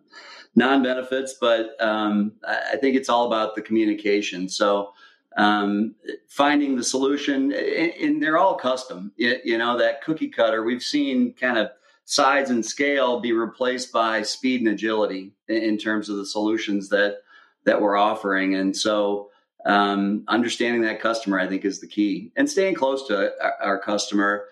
[0.55, 1.35] non benefits.
[1.41, 4.47] But um, I think it's all about the communication.
[4.47, 4.93] So
[5.37, 5.95] um,
[6.27, 9.11] finding the solution, and, they're all custom.
[9.17, 10.63] You know that cookie cutter.
[10.63, 11.71] We've seen kind of
[12.05, 17.17] size and scale be replaced by speed and agility in terms of the solutions that
[17.65, 18.55] that we're offering.
[18.55, 19.31] And so,
[19.65, 24.45] um, understanding that customer, I think, is the key, and staying close to our, customer.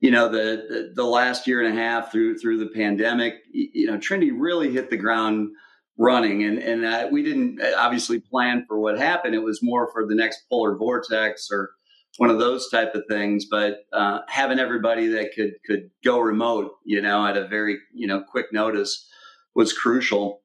[0.00, 3.86] You know, the, the, the last year and a half through through the pandemic, you
[3.86, 5.50] know, Trinity really hit the ground
[5.98, 9.34] running, and and uh, we didn't uh, obviously plan for what happened.
[9.34, 11.70] It was more for the next polar vortex or
[12.16, 13.46] one of those type of things.
[13.50, 18.06] But uh, having everybody that could could go remote, you know, at a very you
[18.06, 19.06] know quick notice
[19.54, 20.42] was crucial.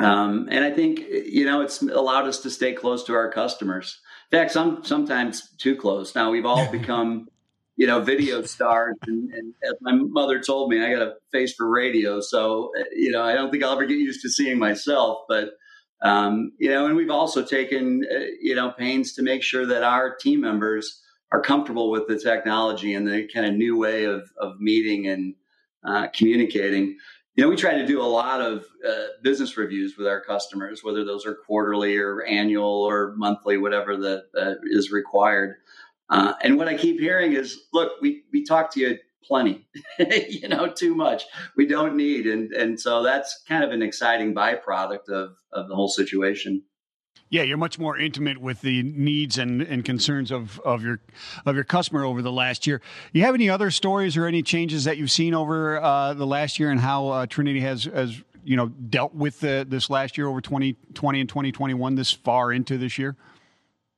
[0.00, 4.00] Um, and I think you know it's allowed us to stay close to our customers.
[4.32, 6.14] In fact, some sometimes too close.
[6.14, 7.28] Now we've all become
[7.78, 11.54] you know video stars, and, and, as my mother told me, I got a face
[11.54, 12.20] for radio.
[12.20, 15.52] So you know I don't think I'll ever get used to seeing myself, but
[16.02, 19.82] um, you know, and we've also taken, uh, you know, pains to make sure that
[19.82, 21.00] our team members
[21.32, 25.34] are comfortable with the technology and the kind of new way of, of meeting and
[25.84, 26.96] uh, communicating.
[27.34, 30.82] You know, we try to do a lot of uh, business reviews with our customers,
[30.82, 35.56] whether those are quarterly or annual or monthly, whatever that uh, is required.
[36.10, 39.66] Uh, and what I keep hearing is, look, we, we talk to you plenty,
[40.28, 41.24] you know, too much.
[41.56, 45.74] We don't need, and and so that's kind of an exciting byproduct of of the
[45.74, 46.62] whole situation.
[47.30, 51.00] Yeah, you're much more intimate with the needs and, and concerns of, of your
[51.44, 52.80] of your customer over the last year.
[53.12, 56.58] You have any other stories or any changes that you've seen over uh, the last
[56.58, 60.26] year and how uh, Trinity has has you know dealt with the, this last year
[60.26, 63.14] over 2020 and 2021 this far into this year?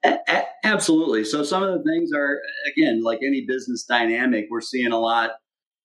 [0.04, 1.24] A- absolutely.
[1.24, 2.40] So some of the things are
[2.72, 4.46] again like any business dynamic.
[4.50, 5.32] We're seeing a lot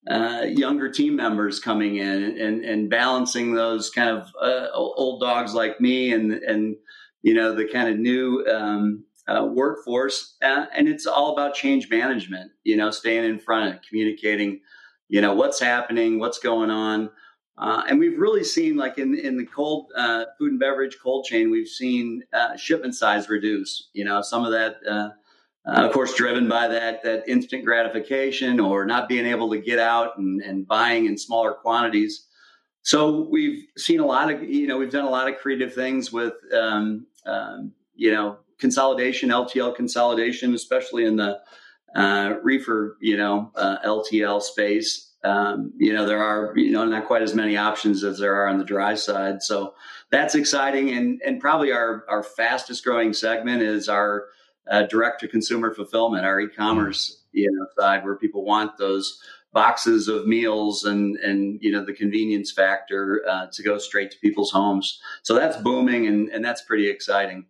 [0.09, 5.53] uh, younger team members coming in and and balancing those kind of uh, old dogs
[5.53, 6.75] like me and and
[7.23, 10.35] you know the kind of new um, uh, workforce.
[10.41, 12.51] Uh, and it's all about change management.
[12.63, 14.61] You know, staying in front of communicating.
[15.07, 17.09] You know what's happening, what's going on.
[17.57, 21.25] Uh, and we've really seen, like in in the cold uh, food and beverage cold
[21.25, 23.89] chain, we've seen uh, shipment size reduce.
[23.93, 25.09] You know, some of that uh,
[25.67, 29.79] uh, of course, driven by that that instant gratification or not being able to get
[29.79, 32.27] out and, and buying in smaller quantities.
[32.83, 36.11] So we've seen a lot of, you know, we've done a lot of creative things
[36.11, 41.39] with, um, um, you know, consolidation, LTL consolidation, especially in the
[41.95, 45.04] uh, reefer, you know, LTL space.
[45.25, 48.47] Um, you know, there are, you know, not quite as many options as there are
[48.47, 49.41] on the dry side.
[49.41, 49.73] So
[50.11, 50.91] that's exciting.
[50.91, 54.27] And, and probably our, our fastest growing segment is our
[54.69, 59.19] uh, direct to consumer fulfillment, our e-commerce, you know, side where people want those
[59.55, 64.19] boxes of meals and and you know the convenience factor uh, to go straight to
[64.19, 64.99] people's homes.
[65.23, 67.45] So that's booming and and that's pretty exciting.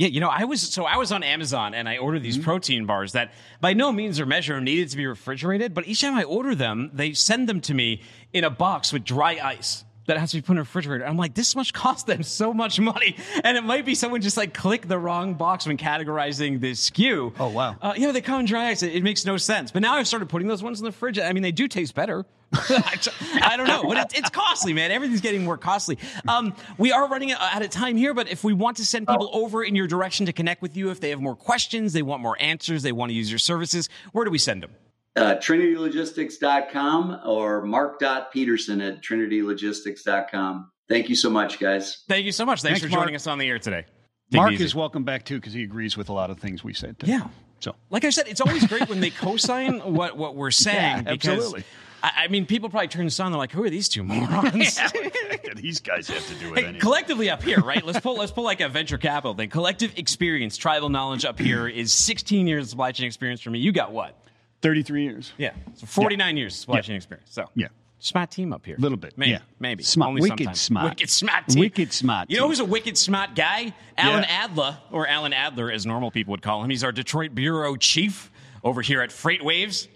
[0.00, 2.44] Yeah, you know, I was so I was on Amazon and I ordered these mm-hmm.
[2.44, 6.14] protein bars that by no means or measure needed to be refrigerated, but each time
[6.14, 8.00] I order them, they send them to me
[8.32, 11.06] in a box with dry ice that has to be put in a refrigerator.
[11.06, 13.16] I'm like, this much cost them so much money.
[13.44, 17.32] And it might be someone just like click the wrong box when categorizing this SKU.
[17.38, 17.76] Oh, wow.
[17.80, 18.82] Uh, you know, they come in dry ice.
[18.82, 19.70] It, it, makes no sense.
[19.70, 21.20] But now I've started putting those ones in the fridge.
[21.20, 22.26] I mean, they do taste better.
[22.52, 24.90] I don't know, but it, it's costly, man.
[24.90, 25.98] Everything's getting more costly.
[26.26, 29.30] Um, we are running out of time here, but if we want to send people
[29.32, 29.44] oh.
[29.44, 32.20] over in your direction to connect with you, if they have more questions, they want
[32.20, 34.72] more answers, they want to use your services, where do we send them?
[35.16, 40.70] Uh, trinitylogistics.com or mark.peterson at trinitylogistics.com.
[40.88, 42.02] Thank you so much, guys.
[42.08, 42.62] Thank you so much.
[42.62, 43.84] Thanks, Thanks for joining us on the air today.
[44.30, 46.72] Take Mark is welcome back too because he agrees with a lot of things we
[46.72, 46.98] said.
[46.98, 47.12] Today.
[47.12, 47.28] Yeah.
[47.60, 51.04] So, like I said, it's always great when they co-sign what what we're saying.
[51.04, 51.64] Yeah, because, absolutely.
[52.02, 53.32] I, I mean, people probably turn this on.
[53.32, 56.58] They're like, "Who are these two morons?" yeah, these guys have to do it.
[56.58, 56.80] Hey, anyway.
[56.80, 57.84] Collectively up here, right?
[57.84, 58.16] Let's pull.
[58.16, 59.50] Let's pull like a venture capital thing.
[59.50, 63.58] Collective experience, tribal knowledge up here is 16 years of supply chain experience for me.
[63.58, 64.16] You got what?
[64.62, 65.32] 33 years.
[65.38, 65.52] Yeah.
[65.74, 66.40] So 49 yeah.
[66.40, 66.82] years supply yeah.
[66.82, 67.30] chain experience.
[67.32, 67.68] So, yeah.
[68.02, 68.76] Smart team up here.
[68.76, 69.12] A little bit.
[69.18, 69.32] Maybe.
[69.32, 69.40] Yeah.
[69.58, 69.82] Maybe.
[69.82, 70.08] Smart.
[70.08, 70.60] Only wicked sometimes.
[70.60, 70.88] smart.
[70.90, 71.60] Wicked smart team.
[71.60, 73.74] Wicked smart You know who's a wicked smart guy?
[73.98, 74.44] Alan yeah.
[74.44, 76.70] Adler, or Alan Adler as normal people would call him.
[76.70, 78.30] He's our Detroit bureau chief
[78.64, 79.88] over here at FreightWaves.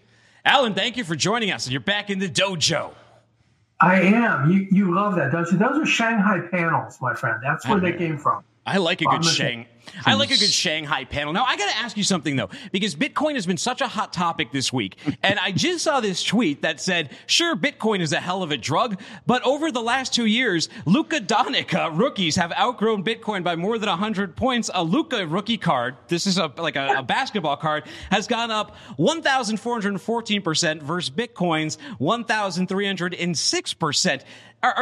[0.45, 1.65] Alan, thank you for joining us.
[1.65, 2.93] And you're back in the dojo.
[3.81, 4.51] I am.
[4.51, 5.57] You, you love that, don't you?
[5.57, 7.41] Those are Shanghai panels, my friend.
[7.43, 8.45] That's where they came from.
[8.67, 9.67] I like a good Shang.
[10.05, 11.33] I like a good Shanghai panel.
[11.33, 14.13] Now I got to ask you something though, because Bitcoin has been such a hot
[14.13, 18.21] topic this week, and I just saw this tweet that said, "Sure, Bitcoin is a
[18.21, 22.53] hell of a drug, but over the last two years, Luka Doncic uh, rookies have
[22.53, 24.71] outgrown Bitcoin by more than hundred points.
[24.75, 28.77] A Luka rookie card, this is a like a, a basketball card, has gone up
[28.97, 34.25] one thousand four hundred fourteen percent versus Bitcoin's one thousand three hundred and six percent.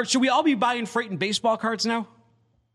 [0.04, 2.08] Should we all be buying freight and baseball cards now?"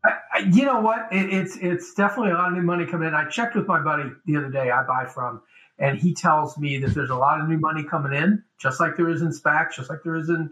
[0.04, 1.08] I, you know what?
[1.12, 3.14] It, it's it's definitely a lot of new money coming in.
[3.14, 4.70] I checked with my buddy the other day.
[4.70, 5.42] I buy from,
[5.78, 8.96] and he tells me that there's a lot of new money coming in, just like
[8.96, 10.50] there is in SPACs, just like there is in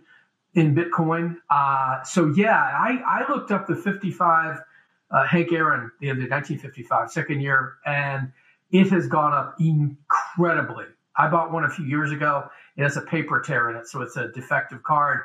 [0.54, 1.36] in Bitcoin.
[1.50, 4.58] Uh, so yeah, I, I looked up the 55
[5.10, 8.32] uh, Hank Aaron the other 1955 second year, and
[8.70, 10.86] it has gone up incredibly.
[11.18, 12.44] I bought one a few years ago.
[12.76, 15.20] It has a paper tear in it, so it's a defective card.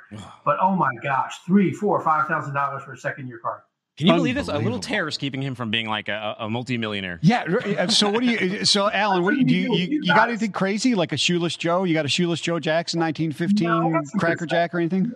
[0.45, 3.61] but oh my gosh, three, four, five thousand dollars for a second year card.
[4.01, 4.47] Can you believe this?
[4.47, 7.19] A little tear is keeping him from being like a, a multimillionaire.
[7.21, 7.43] Yeah.
[7.43, 8.61] Uh, uh, so what do you?
[8.61, 9.53] Uh, so Alan, what do you do?
[9.53, 11.83] You, you, you got anything crazy like a shoeless Joe?
[11.83, 15.13] You got a shoeless Joe Jackson 1915 no, Cracker Jack or anything?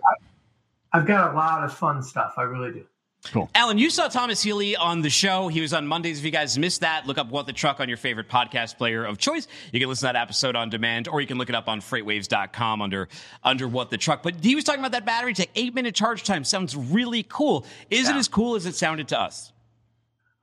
[0.92, 2.34] I've got a lot of fun stuff.
[2.36, 2.84] I really do.
[3.32, 3.50] Cool.
[3.54, 5.48] Alan, you saw Thomas Healy on the show.
[5.48, 6.18] He was on Mondays.
[6.18, 9.04] If you guys missed that, look up What the Truck on your favorite podcast player
[9.04, 9.46] of choice.
[9.72, 11.80] You can listen to that episode on demand, or you can look it up on
[11.80, 13.08] freightwaves.com under,
[13.42, 14.22] under What the Truck.
[14.22, 15.50] But he was talking about that battery tech.
[15.54, 17.66] Eight minute charge time sounds really cool.
[17.90, 18.14] Is yeah.
[18.14, 19.52] it as cool as it sounded to us?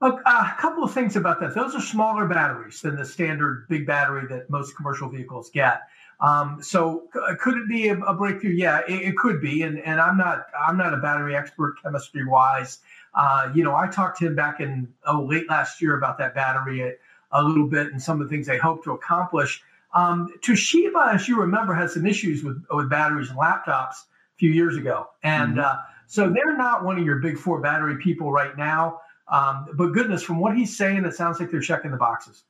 [0.00, 1.54] Look, uh, a couple of things about that.
[1.54, 5.82] Those are smaller batteries than the standard big battery that most commercial vehicles get.
[6.20, 7.04] Um, so
[7.40, 8.52] could it be a, a breakthrough?
[8.52, 9.62] Yeah, it, it, could be.
[9.62, 12.78] And, and I'm not I'm not a battery expert chemistry wise.
[13.14, 16.34] Uh, you know, I talked to him back in oh late last year about that
[16.34, 16.92] battery a,
[17.32, 19.62] a little bit and some of the things they hope to accomplish.
[19.92, 24.50] Um, Toshiba, as you remember, had some issues with with batteries and laptops a few
[24.50, 25.60] years ago, and mm-hmm.
[25.60, 29.00] uh, so they're not one of your big four battery people right now.
[29.28, 32.44] Um, but goodness, from what he's saying, it sounds like they're checking the boxes.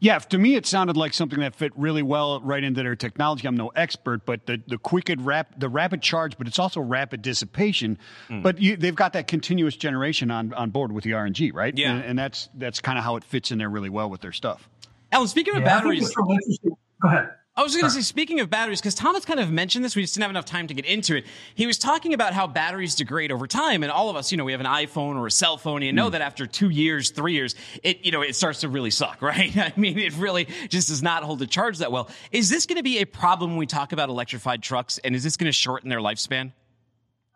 [0.00, 3.46] Yeah, to me, it sounded like something that fit really well right into their technology.
[3.48, 7.22] I'm no expert, but the the quick rap, the rapid charge, but it's also rapid
[7.22, 7.98] dissipation.
[8.28, 8.42] Mm.
[8.42, 11.76] But you, they've got that continuous generation on on board with the RNG, right?
[11.76, 14.20] Yeah, and, and that's that's kind of how it fits in there really well with
[14.20, 14.68] their stuff.
[15.10, 17.30] Alan, speaking of yeah, batteries, go ahead.
[17.58, 20.02] I was going to say, speaking of batteries, because Thomas kind of mentioned this, we
[20.02, 21.26] just didn't have enough time to get into it.
[21.56, 24.44] He was talking about how batteries degrade over time, and all of us, you know,
[24.44, 26.12] we have an iPhone or a cell phone, and you know mm.
[26.12, 29.56] that after two years, three years, it, you know, it starts to really suck, right?
[29.56, 32.08] I mean, it really just does not hold a charge that well.
[32.30, 35.24] Is this going to be a problem when we talk about electrified trucks, and is
[35.24, 36.52] this going to shorten their lifespan?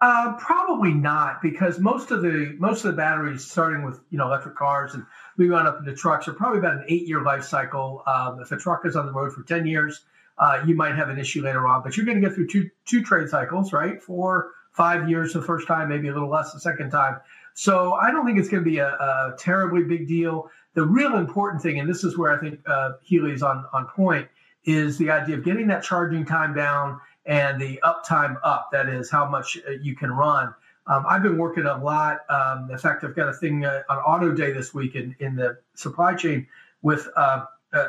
[0.00, 4.26] Uh, probably not, because most of the most of the batteries, starting with you know
[4.26, 5.04] electric cars and
[5.36, 8.04] moving on up into trucks, are probably about an eight year life cycle.
[8.06, 10.00] Um, if a truck is on the road for ten years,
[10.42, 12.68] uh, you might have an issue later on, but you're going to get through two
[12.84, 14.02] two trade cycles, right?
[14.02, 17.20] Four, five years the first time, maybe a little less the second time.
[17.54, 20.50] So I don't think it's going to be a, a terribly big deal.
[20.74, 24.26] The real important thing, and this is where I think uh, Healy's on on point,
[24.64, 28.70] is the idea of getting that charging time down and the uptime up.
[28.72, 30.52] That is how much uh, you can run.
[30.88, 32.28] Um, I've been working a lot.
[32.28, 35.36] Um, in fact, I've got a thing uh, on Auto Day this week in, in
[35.36, 36.48] the supply chain
[36.82, 37.88] with uh, uh,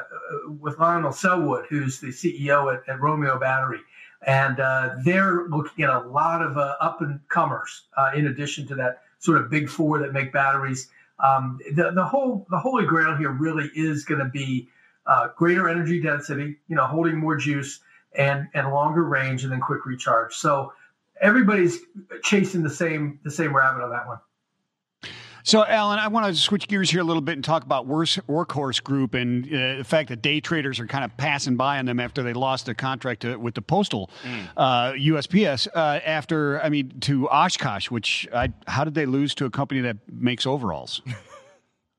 [0.60, 3.80] with Lionel Selwood, who's the CEO at, at Romeo Battery,
[4.26, 7.84] and uh, they're looking at a lot of uh, up and comers
[8.16, 10.90] in addition to that sort of big four that make batteries.
[11.20, 14.70] Um, the, the whole the holy grail here really is going to be
[15.36, 17.82] greater energy density, you know, holding more juice
[18.16, 20.34] and and longer range and then quick recharge.
[20.34, 20.74] So
[21.22, 21.80] everybody's
[22.24, 24.20] chasing the same the same rabbit on that one.
[25.46, 28.82] So, Alan, I want to switch gears here a little bit and talk about Workhorse
[28.82, 32.00] Group and uh, the fact that day traders are kind of passing by on them
[32.00, 34.48] after they lost the contract to, with the postal mm.
[34.56, 35.68] uh, USPS.
[35.76, 39.82] Uh, after, I mean, to Oshkosh, which I, how did they lose to a company
[39.82, 41.02] that makes overalls?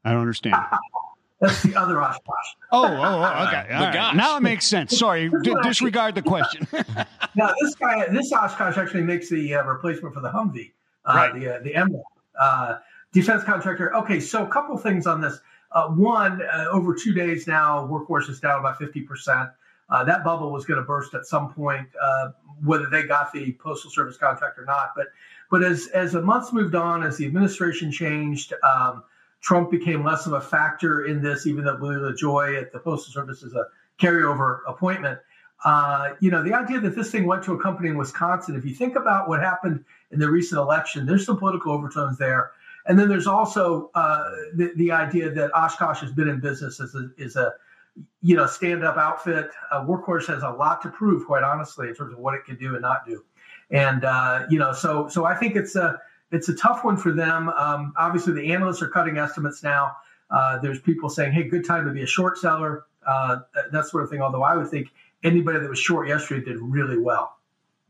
[0.06, 0.56] I don't understand.
[1.40, 2.46] That's the other Oshkosh.
[2.72, 3.66] Oh, oh, oh okay.
[3.70, 4.16] Right.
[4.16, 4.96] Now it makes sense.
[4.96, 6.66] Sorry, d- disregard the question.
[7.34, 10.72] now this guy, this Oshkosh actually makes the uh, replacement for the Humvee,
[11.04, 11.34] uh, right.
[11.34, 11.94] the uh, the M
[12.40, 12.76] uh,
[13.14, 13.94] defense contractor.
[13.96, 15.38] Okay, so a couple things on this.
[15.72, 19.48] Uh, one, uh, over two days now, Workhorse is down about fifty percent.
[19.90, 21.88] that bubble was going to burst at some point,
[22.62, 24.90] whether they got the postal service contract or not.
[24.94, 25.06] But
[25.50, 28.52] but as as the months moved on, as the administration changed.
[28.62, 29.04] Um,
[29.44, 33.12] Trump became less of a factor in this, even though Louis DeJoy at the Postal
[33.12, 33.66] Service is a
[34.00, 35.18] carryover appointment.
[35.66, 38.64] Uh, you know, the idea that this thing went to a company in Wisconsin, if
[38.64, 42.52] you think about what happened in the recent election, there's some political overtones there.
[42.86, 44.24] And then there's also uh,
[44.54, 47.52] the, the, idea that Oshkosh has been in business as a, a
[48.20, 49.50] you know, stand-up outfit.
[49.70, 52.56] Uh, Workhorse has a lot to prove, quite honestly, in terms of what it can
[52.56, 53.24] do and not do.
[53.70, 55.98] And uh, you know, so so I think it's a
[56.30, 57.48] it's a tough one for them.
[57.50, 59.96] Um, obviously, the analysts are cutting estimates now.
[60.30, 63.38] Uh, there's people saying, "Hey, good time to be a short seller," uh,
[63.72, 64.20] that sort of thing.
[64.20, 64.88] Although I would think
[65.22, 67.38] anybody that was short yesterday did really well.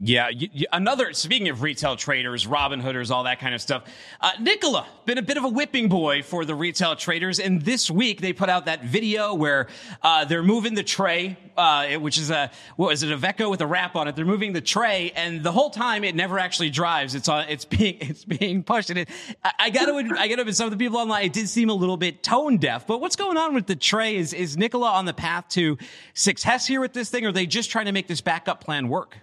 [0.01, 1.13] Yeah, you, you, another.
[1.13, 3.85] Speaking of retail traders, Robin Hooders, all that kind of stuff.
[4.21, 7.89] Uh, Nikola been a bit of a whipping boy for the retail traders, and this
[7.89, 9.69] week they put out that video where
[10.03, 13.61] uh, they're moving the Tre, uh, which is a what is it, a Iveco with
[13.61, 14.17] a wrap on it.
[14.17, 17.15] They're moving the Tre, and the whole time it never actually drives.
[17.15, 17.49] It's on.
[17.49, 19.09] It's being it's being pushed, and it,
[19.45, 21.27] I, I got to I got to some of the people online.
[21.27, 24.17] It did seem a little bit tone deaf, but what's going on with the Tre?
[24.17, 25.79] Is is Nikola on the path to
[26.15, 28.89] success here with this thing, or are they just trying to make this backup plan
[28.89, 29.19] work?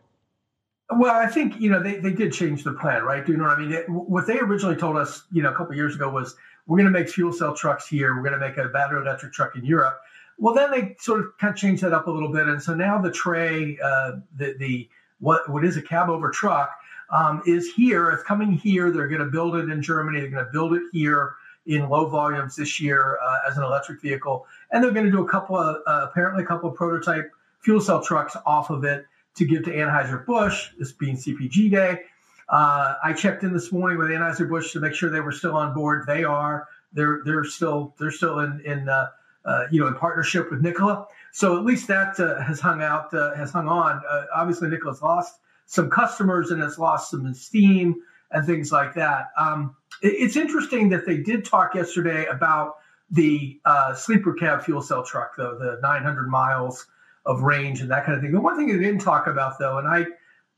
[0.94, 3.26] Well, I think you know they, they did change the plan, right?
[3.26, 3.72] Do you know what I mean?
[3.72, 6.36] It, what they originally told us, you know, a couple years ago was
[6.68, 8.16] we're going to make fuel cell trucks here.
[8.16, 10.00] We're going to make a battery electric truck in Europe.
[10.38, 12.74] Well, then they sort of kind of changed that up a little bit, and so
[12.74, 14.90] now the Tre, uh, the the
[15.20, 16.72] what what is a cab over truck,
[17.10, 18.10] um, is here.
[18.10, 18.92] It's coming here.
[18.92, 20.20] They're going to build it in Germany.
[20.20, 21.36] They're going to build it here
[21.68, 25.24] in low volumes this year uh, as an electric vehicle, and they're going to do
[25.24, 29.06] a couple of uh, apparently a couple of prototype fuel cell trucks off of it
[29.36, 32.02] to give to Anheuser-Busch, this being CPG Day.
[32.50, 35.74] Uh, I checked in this morning with Anheuser-Busch to make sure they were still on
[35.74, 36.06] board.
[36.06, 36.68] They are.
[36.94, 39.08] They're they're still they're still in in uh,
[39.46, 41.08] uh, you know in partnership with Nikola.
[41.32, 44.02] So at least that uh, has hung out uh, has hung on.
[44.10, 47.96] Uh, obviously, Nikola's lost some customers and has lost some esteem
[48.32, 49.28] and things like that.
[49.38, 52.76] Um, it, it's interesting that they did talk yesterday about
[53.10, 53.60] the
[53.96, 56.88] sleeper cab fuel cell truck, though the 900 miles
[57.26, 58.32] of range and that kind of thing.
[58.32, 60.06] The one thing they didn't talk about though, and I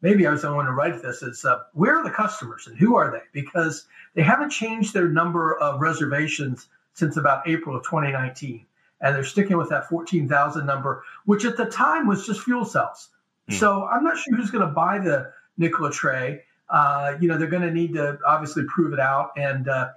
[0.01, 2.77] maybe I was the one to write this, is uh, where are the customers and
[2.77, 3.23] who are they?
[3.31, 8.65] Because they haven't changed their number of reservations since about April of 2019.
[9.01, 13.09] And they're sticking with that 14,000 number, which at the time was just fuel cells.
[13.49, 13.55] Mm.
[13.55, 16.41] So I'm not sure who's going to buy the Nikola Tre.
[16.69, 19.31] Uh, you know, they're going to need to obviously prove it out.
[19.35, 19.89] And, uh,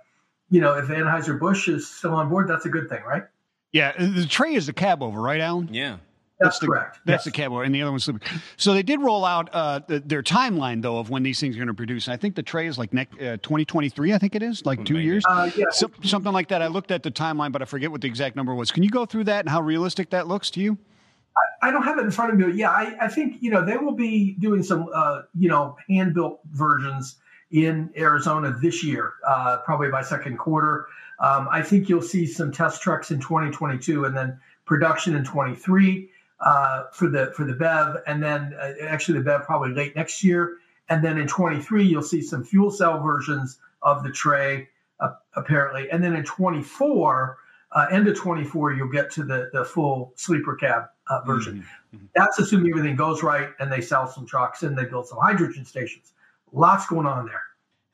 [0.51, 3.25] you know, if Anheuser-Busch is still on board, that's a good thing, right?
[3.73, 3.93] Yeah.
[3.97, 5.69] The Tre is the cab over, right, Alan?
[5.73, 5.99] Yeah.
[6.39, 6.99] That's, the, correct.
[7.07, 7.25] That's yes.
[7.25, 8.29] the cab, and the other one's sleeping.
[8.57, 11.59] So they did roll out uh, the, their timeline though of when these things are
[11.59, 12.07] going to produce.
[12.07, 14.13] And I think the Tre is like next uh, 2023.
[14.13, 15.67] I think it is like two years, uh, yeah.
[15.71, 16.61] so, something like that.
[16.61, 18.71] I looked at the timeline, but I forget what the exact number was.
[18.71, 20.77] Can you go through that and how realistic that looks to you?
[21.63, 23.65] I, I don't have it in front of me, yeah, I, I think you know
[23.65, 27.17] they will be doing some uh, you know hand built versions
[27.51, 30.87] in Arizona this year, uh, probably by second quarter.
[31.19, 36.11] Um, I think you'll see some test trucks in 2022, and then production in 23
[36.41, 40.23] uh, for the for the BEV, and then uh, actually the BEV probably late next
[40.23, 40.59] year,
[40.89, 44.69] And then in 23, you'll see some fuel cell versions of the Tre,
[45.01, 45.91] uh, apparently.
[45.91, 47.39] And then in 24,
[47.73, 51.55] uh, end of 24, you'll get to the, the full sleeper cab uh, version.
[51.55, 51.97] Mm-hmm.
[51.97, 52.07] Mm-hmm.
[52.15, 55.65] That's assuming everything goes right and they sell some trucks and they build some hydrogen
[55.65, 56.13] stations.
[56.53, 57.43] Lots going on there.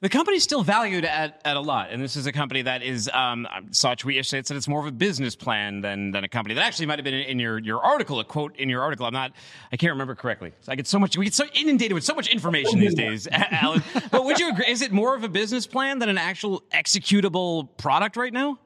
[0.02, 3.08] The company's still valued at, at a lot, and this is a company that is
[3.14, 6.28] um, saw a tweet yesterday that it's more of a business plan than than a
[6.28, 8.82] company that actually might have been in, in, your your article, a quote in your
[8.82, 9.06] article.
[9.06, 9.30] I'm not,
[9.70, 10.54] I can't remember correctly.
[10.66, 13.80] I get so much, we get so inundated with so much information these days, Alan.
[14.10, 14.66] But would you agree?
[14.66, 18.58] Is it more of a business plan than an actual executable product right now?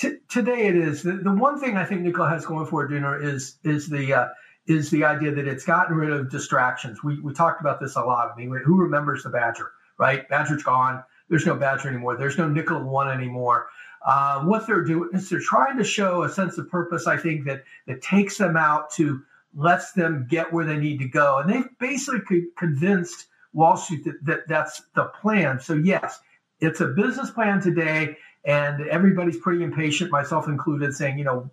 [0.00, 1.02] T- today it is.
[1.02, 4.12] The, the one thing I think Nikola has going for it, Dooner, is is the
[4.12, 4.28] uh,
[4.66, 7.02] is the idea that it's gotten rid of distractions.
[7.02, 8.30] We we talked about this a lot.
[8.30, 9.70] I mean, who remembers the Badger?
[10.02, 10.28] Right?
[10.28, 11.04] Badger's gone.
[11.28, 12.16] There's no Badger anymore.
[12.16, 13.68] There's no Nikola One anymore.
[14.04, 17.06] Uh, what they're doing is they're trying to show a sense of purpose.
[17.06, 19.22] I think that that takes them out to
[19.54, 24.18] lets them get where they need to go, and they've basically convinced Wall Street that,
[24.24, 25.60] that that's the plan.
[25.60, 26.20] So yes,
[26.60, 31.50] it's a business plan today, and everybody's pretty impatient, myself included, saying, you know,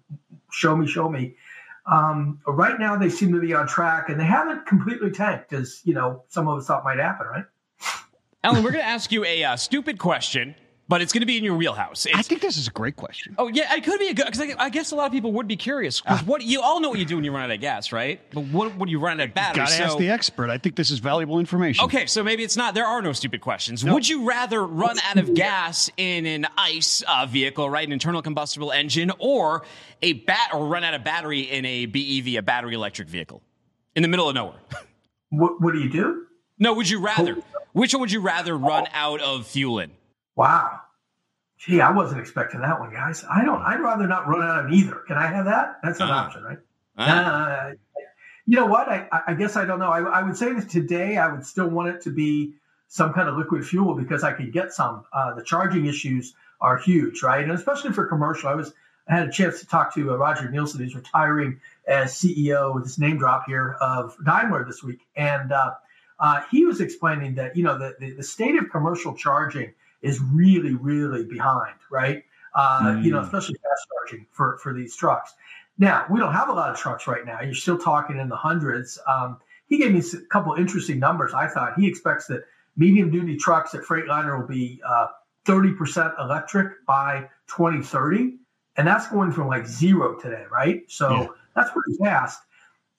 [0.51, 1.35] show me, show me.
[1.85, 5.81] Um, right now, they seem to be on track, and they haven't completely tanked, as
[5.83, 7.45] you know, some of us thought might happen, right?
[8.43, 10.55] Alan, we're going to ask you a uh, stupid question,
[10.87, 12.05] but it's going to be in your wheelhouse.
[12.05, 13.35] It's, I think this is a great question.
[13.37, 15.33] Oh yeah, it could be a good because I, I, guess a lot of people
[15.33, 16.01] would be curious.
[16.05, 18.21] Uh, what you all know what you do when you run out of gas, right?
[18.33, 19.57] But what when you run out of battery?
[19.57, 20.49] Got to so, ask the expert.
[20.49, 21.83] I think this is valuable information.
[21.83, 22.75] Okay, so maybe it's not.
[22.75, 23.83] There are no stupid questions.
[23.83, 28.21] Would you rather run out of gas in an ICE uh, vehicle, right, an internal
[28.21, 29.65] combustible engine, or
[30.01, 33.43] a bat, or run out of battery in a BEV, a battery electric vehicle,
[33.97, 34.59] in the middle of nowhere?
[35.31, 36.25] What, what do you do?
[36.57, 37.37] No, would you rather?
[37.73, 39.91] Which one would you rather run out of fuel in?
[40.35, 40.79] Wow.
[41.57, 43.25] Gee, I wasn't expecting that one, guys.
[43.29, 43.61] I don't.
[43.61, 45.03] I'd rather not run out of either.
[45.07, 45.79] Can I have that?
[45.83, 46.57] That's an uh option, right?
[46.97, 47.71] uh Uh,
[48.45, 48.87] you know what?
[48.87, 49.91] I, I guess I don't know.
[49.91, 52.53] I, I, would say that today I would still want it to be
[52.87, 55.03] some kind of liquid fuel because I could get some.
[55.13, 57.43] Uh, the charging issues are huge, right?
[57.43, 58.49] And especially for commercial.
[58.49, 58.73] I was
[59.07, 62.85] I had a chance to talk to uh, Roger Nielsen, who's retiring as CEO with
[62.85, 65.51] this name drop here of Daimler this week, and
[66.19, 70.19] uh, he was explaining that you know the, the, the, state of commercial charging is
[70.19, 72.23] really really behind right?
[72.55, 73.03] Uh, mm.
[73.03, 75.33] you know especially fast charging for for these trucks.
[75.77, 77.41] Now we don't have a lot of trucks right now.
[77.41, 78.99] You're still talking in the hundreds.
[79.07, 81.79] Um, he gave me a couple interesting numbers i thought.
[81.79, 82.43] He expects that
[82.75, 85.07] medium duty trucks at freightliner will be uh,
[85.45, 88.37] 30% electric by 2030
[88.77, 90.83] and that's going from like zero today right?
[90.87, 91.27] So yeah.
[91.55, 92.41] that's pretty fast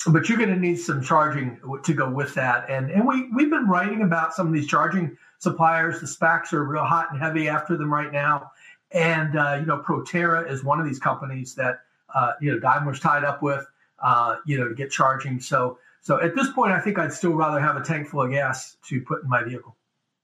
[0.06, 2.70] but you're going to need some charging to go with that.
[2.70, 6.00] And and we we've been writing about some of these charging suppliers.
[6.00, 8.50] The SPACs are real hot and heavy after them right now.
[8.92, 11.80] And uh, you know, Proterra is one of these companies that
[12.14, 13.66] uh, you know Daimler's tied up with.
[14.02, 15.38] Uh, you know, to get charging.
[15.38, 18.30] So so at this point, I think I'd still rather have a tank full of
[18.30, 19.76] gas to put in my vehicle.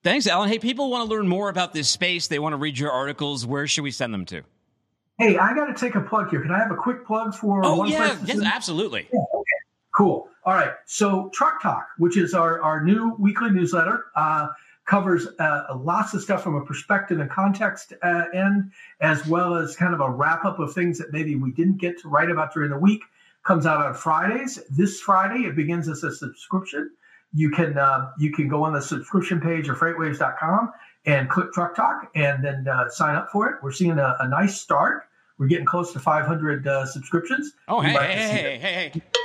[0.02, 0.48] Thanks, Alan.
[0.48, 2.28] Hey, people want to learn more about this space.
[2.28, 3.44] They want to read your articles.
[3.44, 4.42] Where should we send them to?
[5.18, 6.42] Hey, I got to take a plug here.
[6.42, 7.62] Can I have a quick plug for?
[7.64, 9.08] Oh yeah, yes, absolutely.
[9.12, 9.55] Yeah, okay.
[9.96, 10.28] Cool.
[10.44, 10.72] All right.
[10.84, 14.48] So Truck Talk, which is our, our new weekly newsletter, uh,
[14.84, 18.70] covers uh, lots of stuff from a perspective and context uh, end,
[19.00, 21.98] as well as kind of a wrap up of things that maybe we didn't get
[22.02, 23.02] to write about during the week.
[23.42, 24.62] Comes out on Fridays.
[24.70, 26.90] This Friday, it begins as a subscription.
[27.32, 30.72] You can uh, you can go on the subscription page of FreightWaves.com
[31.06, 33.62] and click Truck Talk, and then uh, sign up for it.
[33.62, 35.04] We're seeing a, a, nice start.
[35.38, 37.52] We're getting close to 500 uh, subscriptions.
[37.68, 39.22] Oh, hey, hey, hey, hey, hey.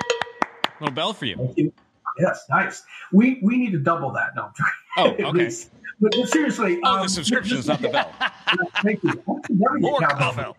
[0.82, 1.54] Little bell for you.
[1.56, 1.72] you.
[2.20, 2.84] Yes, nice.
[3.12, 4.36] We we need to double that.
[4.36, 4.52] No,
[4.98, 5.52] oh, okay.
[6.00, 8.12] but, but, seriously, oh, um, the subscription is not the bell.
[8.84, 9.24] Thank you.
[9.50, 10.58] More cowbell.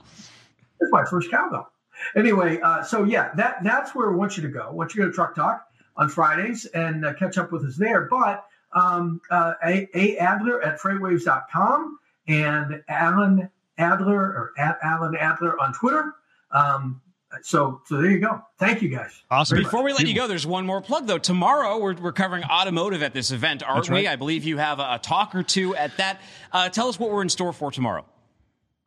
[0.81, 1.71] It's my first cowbell.
[2.17, 4.61] Anyway, uh, so yeah, that that's where I want you to go.
[4.61, 5.67] I want you to go to Truck Talk
[5.97, 8.03] on Fridays and uh, catch up with us there.
[8.03, 11.99] But um, uh, a, a Adler at freightwaves.com
[12.29, 16.15] and Alan Adler or at Alan Adler on Twitter.
[16.53, 17.02] Um,
[17.43, 18.41] so so there you go.
[18.59, 19.23] Thank you guys.
[19.31, 19.59] Awesome.
[19.59, 21.19] Before we let you go, there's one more plug though.
[21.19, 24.03] Tomorrow we're, we're covering automotive at this event, aren't right.
[24.03, 24.09] we?
[24.09, 26.21] I believe you have a, a, talk or two at that.
[26.53, 28.05] Uh, tell us what we're in store for tomorrow.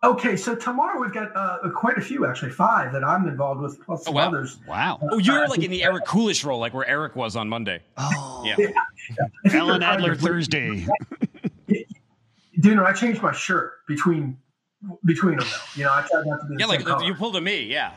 [0.03, 3.81] Okay, so tomorrow we've got uh, quite a few, actually five that I'm involved with,
[3.81, 4.27] plus some oh, wow.
[4.27, 4.57] others.
[4.67, 4.99] Wow!
[5.01, 7.81] Uh, oh, you're like in the Eric Kulisch role, like where Eric was on Monday.
[7.97, 8.55] Oh, yeah.
[8.59, 8.67] yeah.
[9.45, 9.57] yeah.
[9.57, 10.85] Alan Adler Thursday.
[12.59, 12.85] Dooner.
[12.85, 14.37] I changed my shirt between
[15.05, 15.47] between them.
[15.49, 15.79] Though.
[15.79, 16.55] You know, I tried not to be.
[16.59, 17.03] Yeah, like color.
[17.03, 17.63] you pulled a me.
[17.63, 17.93] Yeah.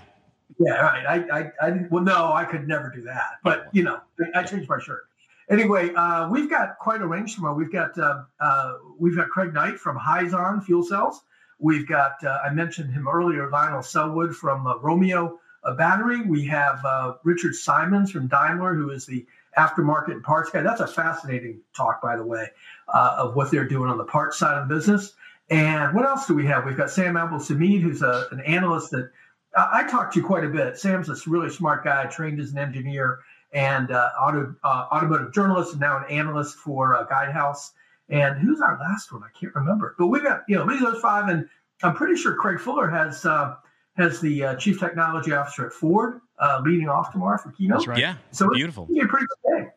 [0.59, 1.07] Yeah, right.
[1.07, 3.39] I, I, I well, no, I could never do that.
[3.45, 4.01] But you know,
[4.35, 5.09] I changed my shirt.
[5.51, 7.55] Anyway, uh, we've got quite a range tomorrow.
[7.55, 11.23] We've got uh, uh, we've got Craig Knight from Hyzon Fuel Cells.
[11.59, 15.39] We've got uh, I mentioned him earlier, Lionel Selwood from uh, Romeo
[15.77, 16.23] Battery.
[16.23, 20.63] We have uh, Richard Simons from Daimler, who is the aftermarket and parts guy.
[20.63, 22.49] That's a fascinating talk, by the way,
[22.89, 25.15] uh, of what they're doing on the parts side of the business.
[25.51, 26.65] And what else do we have?
[26.67, 29.11] We've got Sam Abuelsamid, who's a, an analyst that
[29.57, 30.79] uh, I talked to you quite a bit.
[30.79, 33.21] Sam's a really smart guy, trained as an engineer
[33.53, 37.73] and uh, auto, uh, automotive journalist, and now an analyst for uh, Guidehouse.
[38.11, 39.23] And who's our last one?
[39.23, 39.95] I can't remember.
[39.99, 41.49] But we've got you know these those five, and
[41.83, 43.57] I'm pretty sure Craig Fuller has uh,
[43.97, 46.21] has the uh, chief technology officer at Ford
[46.65, 47.79] leading off tomorrow for keynote.
[47.79, 47.99] That's right.
[47.99, 48.87] Yeah, so beautiful.
[48.91, 49.71] It's a pretty good day.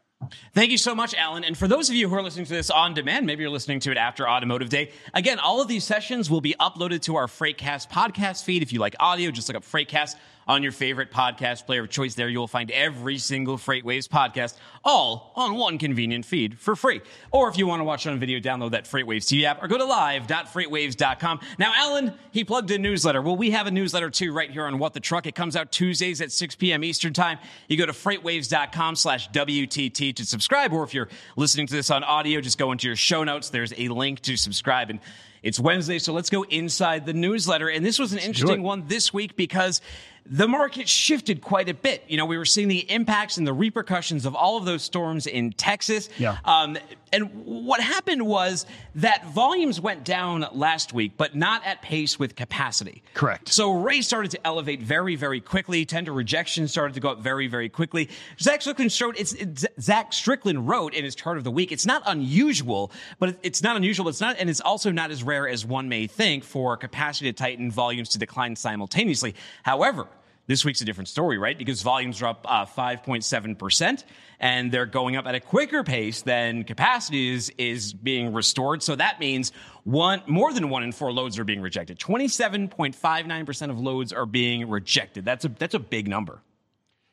[0.53, 1.43] Thank you so much, Alan.
[1.43, 3.79] And for those of you who are listening to this on demand, maybe you're listening
[3.81, 4.91] to it after Automotive Day.
[5.13, 8.61] Again, all of these sessions will be uploaded to our Freightcast podcast feed.
[8.61, 10.15] If you like audio, just look up Freightcast
[10.47, 12.15] on your favorite podcast player of choice.
[12.15, 17.01] There you will find every single FreightWaves podcast, all on one convenient feed for free.
[17.31, 19.67] Or if you want to watch it on video, download that FreightWaves TV app or
[19.67, 21.39] go to live.freightwaves.com.
[21.57, 23.21] Now, Alan, he plugged a newsletter.
[23.21, 25.25] Well, we have a newsletter too right here on What the Truck.
[25.27, 26.83] It comes out Tuesdays at 6 p.m.
[26.83, 27.39] Eastern Time.
[27.67, 30.73] You go to freightwaves.com slash WTT to subscribe.
[30.73, 33.49] Or if you're listening to this on audio, just go into your show notes.
[33.49, 34.89] There's a link to subscribe.
[34.89, 34.99] And
[35.43, 37.67] it's Wednesday, so let's go inside the newsletter.
[37.67, 39.81] And this was an interesting one this week because
[40.25, 42.03] the market shifted quite a bit.
[42.07, 45.27] You know, we were seeing the impacts and the repercussions of all of those storms
[45.27, 46.09] in Texas.
[46.17, 46.37] Yeah.
[46.45, 46.77] Um,
[47.13, 52.35] and what happened was that volumes went down last week, but not at pace with
[52.35, 53.03] capacity.
[53.13, 53.49] Correct.
[53.49, 55.85] So rates started to elevate very, very quickly.
[55.85, 58.09] Tender rejection started to go up very, very quickly.
[58.39, 61.71] Zach Strickland showed it's, it's Zach Strickland wrote in his chart of the week.
[61.71, 64.07] It's not unusual, but it's not unusual.
[64.07, 67.33] It's not, and it's also not as rare as one may think for capacity to
[67.33, 69.35] tighten, volumes to decline simultaneously.
[69.63, 70.07] However,
[70.51, 71.57] this week's a different story, right?
[71.57, 74.03] Because volumes are up uh, 5.7%,
[74.41, 78.83] and they're going up at a quicker pace than capacity is, is being restored.
[78.83, 79.53] So that means
[79.85, 81.99] one more than one in four loads are being rejected.
[81.99, 85.23] 27.59% of loads are being rejected.
[85.23, 86.41] That's a, that's a big number.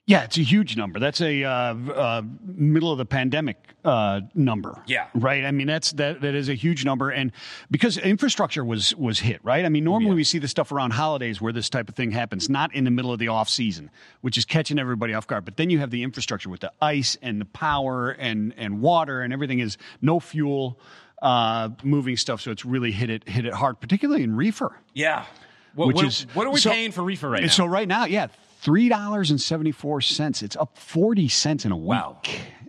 [0.09, 0.99] Yeah, it's a huge number.
[0.99, 4.83] That's a uh, uh, middle of the pandemic uh, number.
[4.87, 5.45] Yeah, right.
[5.45, 7.31] I mean, that's that that is a huge number, and
[7.71, 9.67] because infrastructure was was hit, right?
[9.67, 10.17] I mean, normally yeah.
[10.17, 12.91] we see the stuff around holidays where this type of thing happens, not in the
[12.91, 13.91] middle of the off season,
[14.23, 15.45] which is catching everybody off guard.
[15.45, 19.21] But then you have the infrastructure with the ice and the power and and water
[19.21, 20.81] and everything is no fuel
[21.21, 24.75] uh, moving stuff, so it's really hit it hit it hard, particularly in reefer.
[24.95, 25.27] Yeah.
[25.75, 27.49] What, which what, is what are we so, paying for reefer right now?
[27.49, 28.29] So right now, yeah,
[28.61, 30.43] three dollars and seventy four cents.
[30.43, 31.89] It's up forty cents in a week.
[31.89, 32.21] Wow.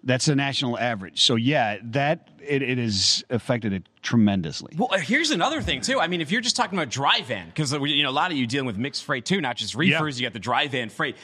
[0.03, 1.21] That's the national average.
[1.21, 4.73] So yeah, that it, it has affected it tremendously.
[4.77, 5.99] Well, here's another thing too.
[5.99, 8.37] I mean, if you're just talking about dry van, because you know a lot of
[8.37, 10.19] you dealing with mixed freight too, not just reefers.
[10.19, 10.23] Yeah.
[10.23, 11.15] You got the dry van freight.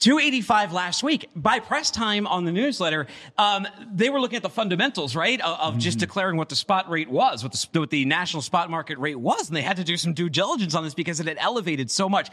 [0.00, 1.28] 285 last week.
[1.34, 5.58] By press time on the newsletter, um, they were looking at the fundamentals, right, of,
[5.58, 5.80] of mm-hmm.
[5.80, 9.18] just declaring what the spot rate was, what the, what the national spot market rate
[9.18, 9.48] was.
[9.48, 12.08] And they had to do some due diligence on this because it had elevated so
[12.08, 12.30] much.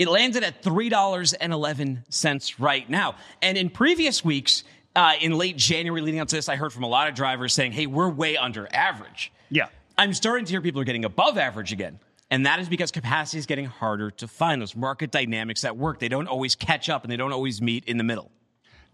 [0.00, 3.16] It landed at $3.11 right now.
[3.42, 4.64] And in previous weeks,
[4.96, 7.52] uh, in late January leading up to this, I heard from a lot of drivers
[7.52, 9.30] saying, hey, we're way under average.
[9.50, 9.66] Yeah.
[9.98, 11.98] I'm starting to hear people are getting above average again.
[12.30, 14.62] And that is because capacity is getting harder to find.
[14.62, 17.84] Those market dynamics at work, they don't always catch up and they don't always meet
[17.84, 18.30] in the middle.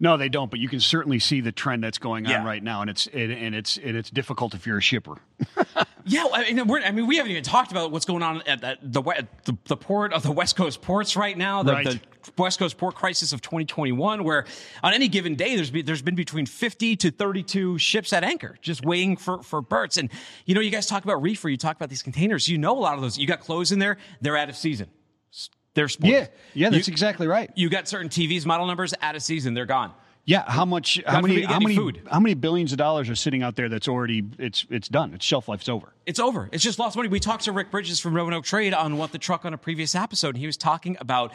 [0.01, 0.51] No, they don't.
[0.51, 2.45] But you can certainly see the trend that's going on yeah.
[2.45, 5.15] right now, and it's it, and it's and it's difficult if you're a shipper.
[6.07, 9.01] yeah, I mean, I mean, we haven't even talked about what's going on at the
[9.45, 11.63] the, the port of the West Coast ports right now.
[11.63, 11.85] The, right.
[11.85, 11.99] the,
[12.37, 14.45] West Coast port crisis of 2021, where
[14.83, 18.57] on any given day there's be, there's been between 50 to 32 ships at anchor,
[18.61, 19.97] just waiting for for berths.
[19.97, 20.09] And
[20.45, 22.47] you know, you guys talk about reefer, you talk about these containers.
[22.47, 23.17] You know, a lot of those.
[23.17, 24.87] You got clothes in there; they're out of season.
[25.73, 26.13] They're spoiled.
[26.13, 27.51] Yeah, yeah, that's you, exactly right.
[27.55, 29.93] You got certain TVs model numbers out of season; they're gone.
[30.27, 31.01] Yeah, how much?
[31.07, 31.43] How many?
[31.43, 31.73] How many?
[31.73, 32.01] Food.
[32.11, 33.69] How many billions of dollars are sitting out there?
[33.69, 35.13] That's already it's it's done.
[35.13, 35.93] Its shelf life's over.
[36.05, 36.49] It's over.
[36.51, 37.07] It's just lost money.
[37.07, 39.95] We talked to Rick Bridges from Roanoke Trade on what the truck on a previous
[39.95, 40.35] episode.
[40.35, 41.31] And he was talking about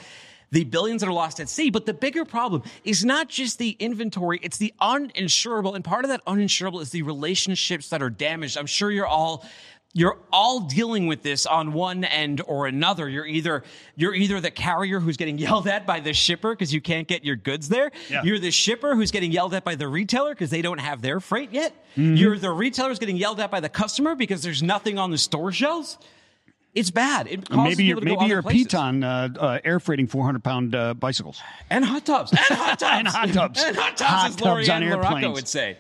[0.51, 1.71] the billions that are lost at sea.
[1.71, 5.75] But the bigger problem is not just the inventory; it's the uninsurable.
[5.75, 8.59] And part of that uninsurable is the relationships that are damaged.
[8.59, 9.49] I'm sure you're all
[9.95, 13.09] you're all dealing with this on one end or another.
[13.09, 13.63] You're either
[13.95, 17.25] you're either the carrier who's getting yelled at by the shipper because you can't get
[17.25, 17.91] your goods there.
[18.09, 18.23] Yeah.
[18.23, 21.21] You're the shipper who's getting yelled at by the retailer because they don't have their
[21.21, 21.73] freight yet.
[21.97, 22.17] Mm-hmm.
[22.17, 25.19] You're the retailer who's getting yelled at by the customer because there's nothing on the
[25.19, 25.99] store shelves.
[26.75, 27.27] It's bad.
[27.27, 31.39] It maybe you're, maybe you're a Peloton uh, uh, air freighting 400 pound uh, bicycles
[31.69, 34.69] and hot tubs and hot tubs and hot tubs and hot tubs, hot as tubs
[34.71, 35.35] on airplanes.
[35.35, 35.77] would say.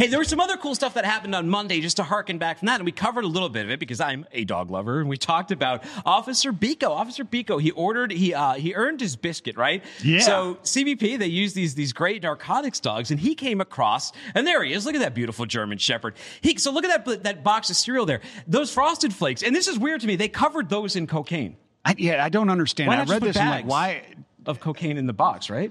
[0.00, 2.60] Hey, there was some other cool stuff that happened on Monday, just to harken back
[2.60, 4.98] from that, and we covered a little bit of it because I'm a dog lover,
[4.98, 6.88] and we talked about Officer Biko.
[6.88, 9.84] Officer Biko, he ordered, he uh, he earned his biscuit, right?
[10.02, 10.20] Yeah.
[10.20, 14.64] So CBP, they use these these great narcotics dogs, and he came across, and there
[14.64, 14.86] he is.
[14.86, 16.14] Look at that beautiful German Shepherd.
[16.40, 18.22] He so look at that that box of cereal there.
[18.46, 20.16] Those Frosted Flakes, and this is weird to me.
[20.16, 21.58] They covered those in cocaine.
[21.84, 22.88] I, yeah, I don't understand.
[22.88, 23.36] Why I read this.
[23.36, 24.04] and like, why
[24.46, 25.70] of cocaine in the box, right?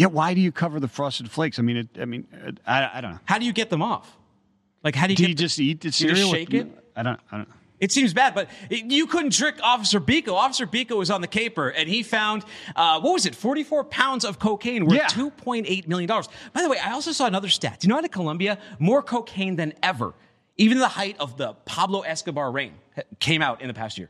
[0.00, 1.58] Yeah, why do you cover the frosted flakes?
[1.58, 3.18] I mean, it, I mean, uh, I, I don't know.
[3.26, 4.16] How do you get them off?
[4.82, 6.16] Like, how do you Do get you just eat the you cereal?
[6.16, 6.84] just with- shake it?
[6.96, 7.20] I don't.
[7.30, 7.48] I don't.
[7.80, 10.32] It seems bad, but it- you couldn't trick Officer Biko.
[10.32, 12.44] Officer Biko was on the caper, and he found
[12.76, 15.06] uh, what was it, forty-four pounds of cocaine worth Yeah.
[15.08, 16.28] two point eight million dollars.
[16.54, 17.80] By the way, I also saw another stat.
[17.80, 20.14] Do you know out of Colombia, more cocaine than ever,
[20.56, 22.72] even the height of the Pablo Escobar reign,
[23.18, 24.08] came out in the past year.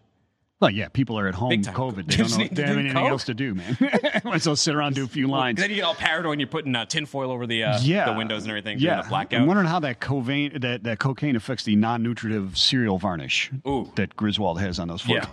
[0.61, 1.49] Well, yeah, people are at home.
[1.49, 1.75] Big time.
[1.75, 2.07] COVID.
[2.07, 2.49] They don't know.
[2.53, 3.11] They have anything coke.
[3.11, 3.79] else to do, man.
[4.25, 5.59] Might as well sit around and do a few lines.
[5.59, 8.19] Then you get all paranoid, and you're putting uh, tinfoil over the uh, yeah, the
[8.19, 9.41] windows and everything, Yeah, the blackout.
[9.41, 13.91] I'm wondering how that cocaine that, that cocaine affects the non-nutritive cereal varnish Ooh.
[13.97, 15.27] that Griswold has on those four yeah.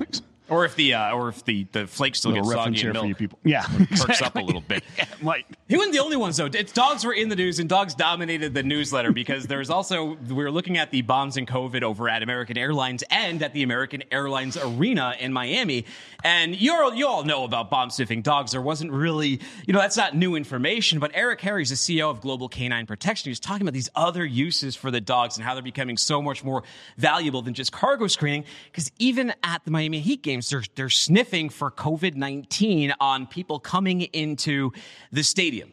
[0.50, 2.94] Or if the uh, or if the, the flakes still get Little reference soggy in
[2.94, 3.40] for milk, you people.
[3.44, 3.64] Yeah,
[3.98, 4.84] perks up a little bit.
[5.22, 5.46] Might.
[5.68, 6.46] He wasn't the only ones though.
[6.46, 10.34] It's dogs were in the news and dogs dominated the newsletter because there's also we
[10.36, 14.04] were looking at the bombs and COVID over at American Airlines and at the American
[14.12, 15.86] Airlines Arena in Miami.
[16.24, 18.54] And you're you all know about bomb sniffing dogs.
[18.54, 21.00] There wasn't really you know that's not new information.
[21.00, 23.26] But Eric Harry's the CEO of Global Canine Protection.
[23.26, 26.22] He was talking about these other uses for the dogs and how they're becoming so
[26.22, 26.64] much more
[26.98, 28.46] valuable than just cargo screening.
[28.72, 33.60] Because even at the Miami Heat games, they're they're sniffing for COVID nineteen on people
[33.60, 34.72] coming into
[35.12, 35.72] the stadium.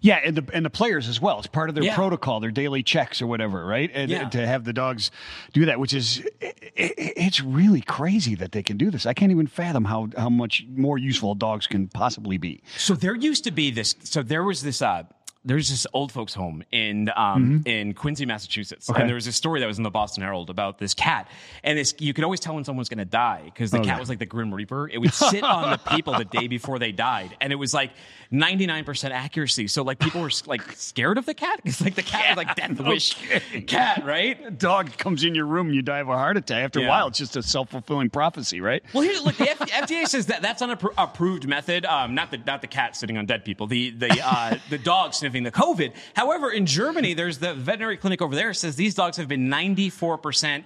[0.00, 1.38] Yeah, and the and the players as well.
[1.38, 1.94] It's part of their Yeah.
[1.94, 3.90] protocol, their daily checks or whatever, right?
[3.92, 4.28] And Yeah.
[4.28, 5.10] to have the dogs
[5.52, 6.52] do that, which is i i
[7.16, 9.06] it's really crazy that they can do this.
[9.06, 12.62] I can't even fathom how how much more useful dogs can possibly be.
[12.76, 13.94] So there used to be this.
[14.04, 14.80] So there was this.
[14.80, 15.04] Uh,
[15.46, 19.00] there's this old folks home in um, in Quincy, Massachusetts, Okay.
[19.00, 21.28] and there was a story that was in the Boston Herald about this cat,
[21.64, 23.88] and this you could always tell when someone's going to die because the Okay.
[23.90, 24.88] cat was like the Grim Reaper.
[24.88, 27.92] It would sit on the people the day before they died, and it was like
[28.30, 29.68] 99 percent accuracy.
[29.68, 31.60] So like people were like scared of the cat.
[31.64, 33.14] It's like the cat was like death wish
[33.66, 34.38] cat, right?
[34.46, 36.64] A dog comes in your room and you die of a heart attack.
[36.64, 36.86] After Yeah.
[36.86, 38.82] a while, it's just a self fulfilling prophecy, right?
[38.92, 39.36] Well, here's look.
[39.36, 41.84] The F- FDA says that that's an appro- approved method.
[41.86, 43.66] Um, not the not the cat sitting on dead people.
[43.68, 45.92] The the uh, the dog sniffing the COVID.
[46.14, 50.18] However, in Germany, there's the veterinary clinic over there says these dogs have been 94
[50.18, 50.64] percent.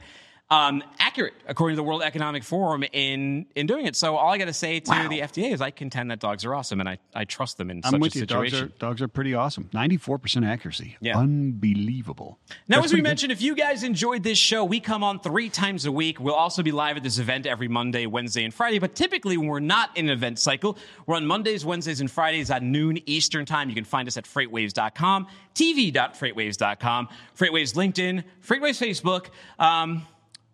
[0.52, 3.94] Um, accurate according to the World Economic Forum in in doing it.
[3.94, 5.08] So all I got to say to Wow.
[5.08, 7.80] the FDA is I contend that dogs are awesome and I, I trust them in
[7.84, 8.26] I'm such with a you.
[8.26, 8.66] Dogs situation.
[8.74, 9.70] are dogs are pretty awesome.
[9.72, 10.96] Ninety four percent accuracy.
[11.00, 11.16] Yeah.
[11.18, 12.38] Unbelievable.
[12.66, 13.08] Now, That's as we pretty good.
[13.08, 16.18] mentioned, if you guys enjoyed this show, we come on three times a week.
[16.18, 18.80] We'll also be live at this event every Monday, Wednesday, and Friday.
[18.80, 20.76] But typically, when we're not in an event cycle,
[21.06, 23.68] we're on Mondays, Wednesdays, and Fridays at noon Eastern Time.
[23.68, 29.26] You can find us at freightwaves.com, tv.freightwaves.com, Freightwaves LinkedIn, Freightwaves Facebook,
[29.64, 30.06] um,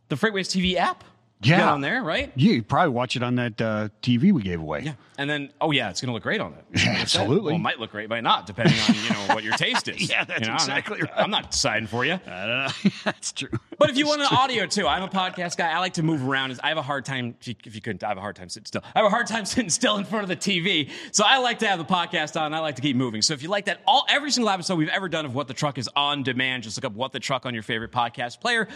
[0.08, 1.04] the Freightwaves TV app.
[1.42, 1.58] Yeah.
[1.58, 2.32] Get on there, right?
[2.34, 4.80] Yeah, you probably watch it on that uh, TV we gave away.
[4.80, 4.94] Yeah.
[5.18, 6.86] And then, oh yeah, it's going to look great on it.
[6.86, 7.52] Absolutely.
[7.52, 10.08] Well, it might look great, might not, depending on you know what your taste is.
[10.10, 11.10] Yeah, that's You know, I'm not- exactly right.
[11.14, 12.14] I'm not deciding for you.
[12.26, 12.90] I don't know.
[13.04, 13.50] That's true.
[13.78, 15.70] But if you want an audio too, I'm a podcast guy.
[15.70, 16.58] I like to move around.
[16.64, 17.34] I have a hard time.
[17.38, 18.82] If you, if you couldn't, I have a hard time sitting still.
[18.94, 20.90] I have a hard time sitting still in front of the TV.
[21.12, 22.54] So I like to have the podcast on.
[22.54, 23.20] I like to keep moving.
[23.20, 25.54] So if you like that, all every single episode we've ever done of What the
[25.54, 26.62] Truck is on demand.
[26.62, 28.68] Just look up What the Truck on your favorite podcast player.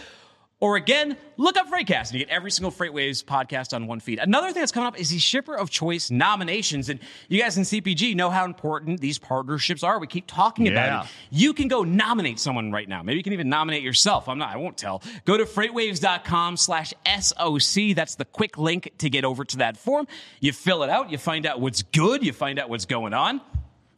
[0.61, 4.19] Or again, look up Freightcast and you get every single Freightwaves podcast on one feed.
[4.19, 6.87] Another thing that's coming up is the Shipper of Choice nominations.
[6.87, 6.99] And
[7.29, 9.97] you guys in CPG know how important these partnerships are.
[9.99, 10.71] We keep talking Yeah.
[10.73, 11.11] about it.
[11.31, 13.01] You can go nominate someone right now.
[13.01, 14.29] Maybe you can even nominate yourself.
[14.29, 15.01] I'm not, I won't tell.
[15.25, 17.95] Go to freightwaves.com slash SOC.
[17.95, 20.05] That's the quick link to get over to that form.
[20.41, 21.11] You fill it out.
[21.11, 22.23] You find out what's good.
[22.23, 23.41] You find out what's going on.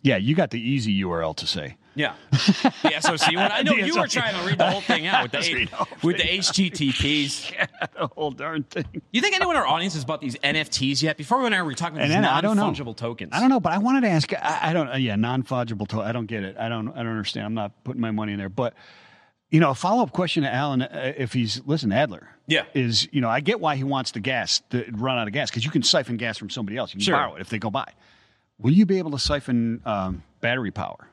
[0.02, 1.76] Yeah, you got the easy URL to say.
[1.96, 2.16] Yeah.
[2.84, 3.52] The SOC one.
[3.52, 5.66] I know you were trying to read the whole thing out with the, Let's the
[5.76, 7.52] whole with the HTTPs.
[7.54, 7.66] Yeah,
[7.98, 8.86] the whole darn thing.
[9.12, 11.18] You think anyone in our audience has bought these NFTs yet?
[11.18, 12.64] Before we went out, we were talking about And these then I don't know.
[12.66, 13.30] non-fungible tokens.
[13.34, 14.34] I don't know, but I wanted to ask.
[14.34, 14.90] I, I don't.
[14.90, 15.88] uh, yeah, non-fungible.
[15.90, 16.58] To, I don't get it.
[16.58, 16.90] I don't.
[16.90, 17.46] I don't understand.
[17.46, 18.50] I'm not putting my money in there.
[18.50, 18.74] But
[19.50, 22.28] you know, a follow-up question to Alan, uh, if he's listen, Adler.
[22.48, 22.66] Yeah.
[22.74, 25.50] Is you know, I get why he wants the gas to run out of gas
[25.50, 26.92] because you can siphon gas from somebody else.
[26.94, 27.16] You can Sure.
[27.16, 27.92] borrow it if they go by.
[28.60, 31.08] Will you be able to siphon um, battery power?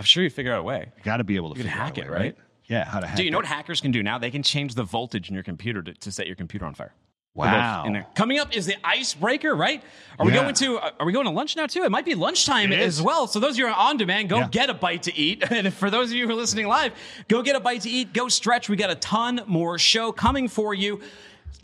[0.00, 0.90] I'm sure you figure out a way.
[0.96, 2.36] You got to be able to You figure hack it, way, right?
[2.64, 3.18] Yeah, how to hack it.
[3.18, 3.40] Do you know it.
[3.40, 4.16] what hackers can do now?
[4.16, 6.94] They can change the voltage in your computer to, to set your computer on fire.
[7.34, 7.84] Wow.
[8.14, 9.82] Coming up is the icebreaker, right?
[10.18, 11.84] Are we going to are we going to lunch now too?
[11.84, 13.26] It might be lunchtime as well.
[13.26, 14.48] So those of you who are on demand, go Yeah.
[14.48, 15.44] get a bite to eat.
[15.50, 16.92] And for those of you who are listening live,
[17.28, 18.14] go get a bite to eat.
[18.14, 18.68] Go stretch.
[18.70, 21.00] We got a ton more show coming for you.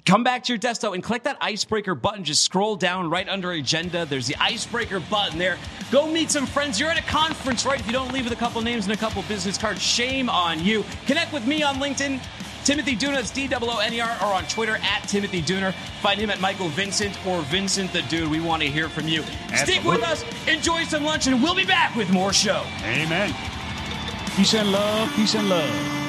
[0.06, 2.22] Come back to your desktop and click that icebreaker button.
[2.22, 4.06] Just scroll down right under agenda.
[4.06, 5.58] There's the icebreaker button there.
[5.90, 6.78] Go meet some friends.
[6.78, 7.80] You're at a conference, right?
[7.80, 10.62] If you don't leave with a couple names and a couple business cards, shame on
[10.64, 10.84] you.
[11.06, 12.20] Connect with me on LinkedIn.
[12.64, 15.72] Timothy Dooner, that's D O O N E R, or on Twitter at Timothy Dooner.
[16.02, 18.28] Find him at Michael Vincent or Vincent the Dude.
[18.28, 19.22] We want to hear from you.
[19.54, 22.64] Stick with us, enjoy some lunch, and we'll be back with more show.
[22.82, 23.34] Amen.
[24.36, 25.14] Peace and love.
[25.14, 26.05] Peace and love.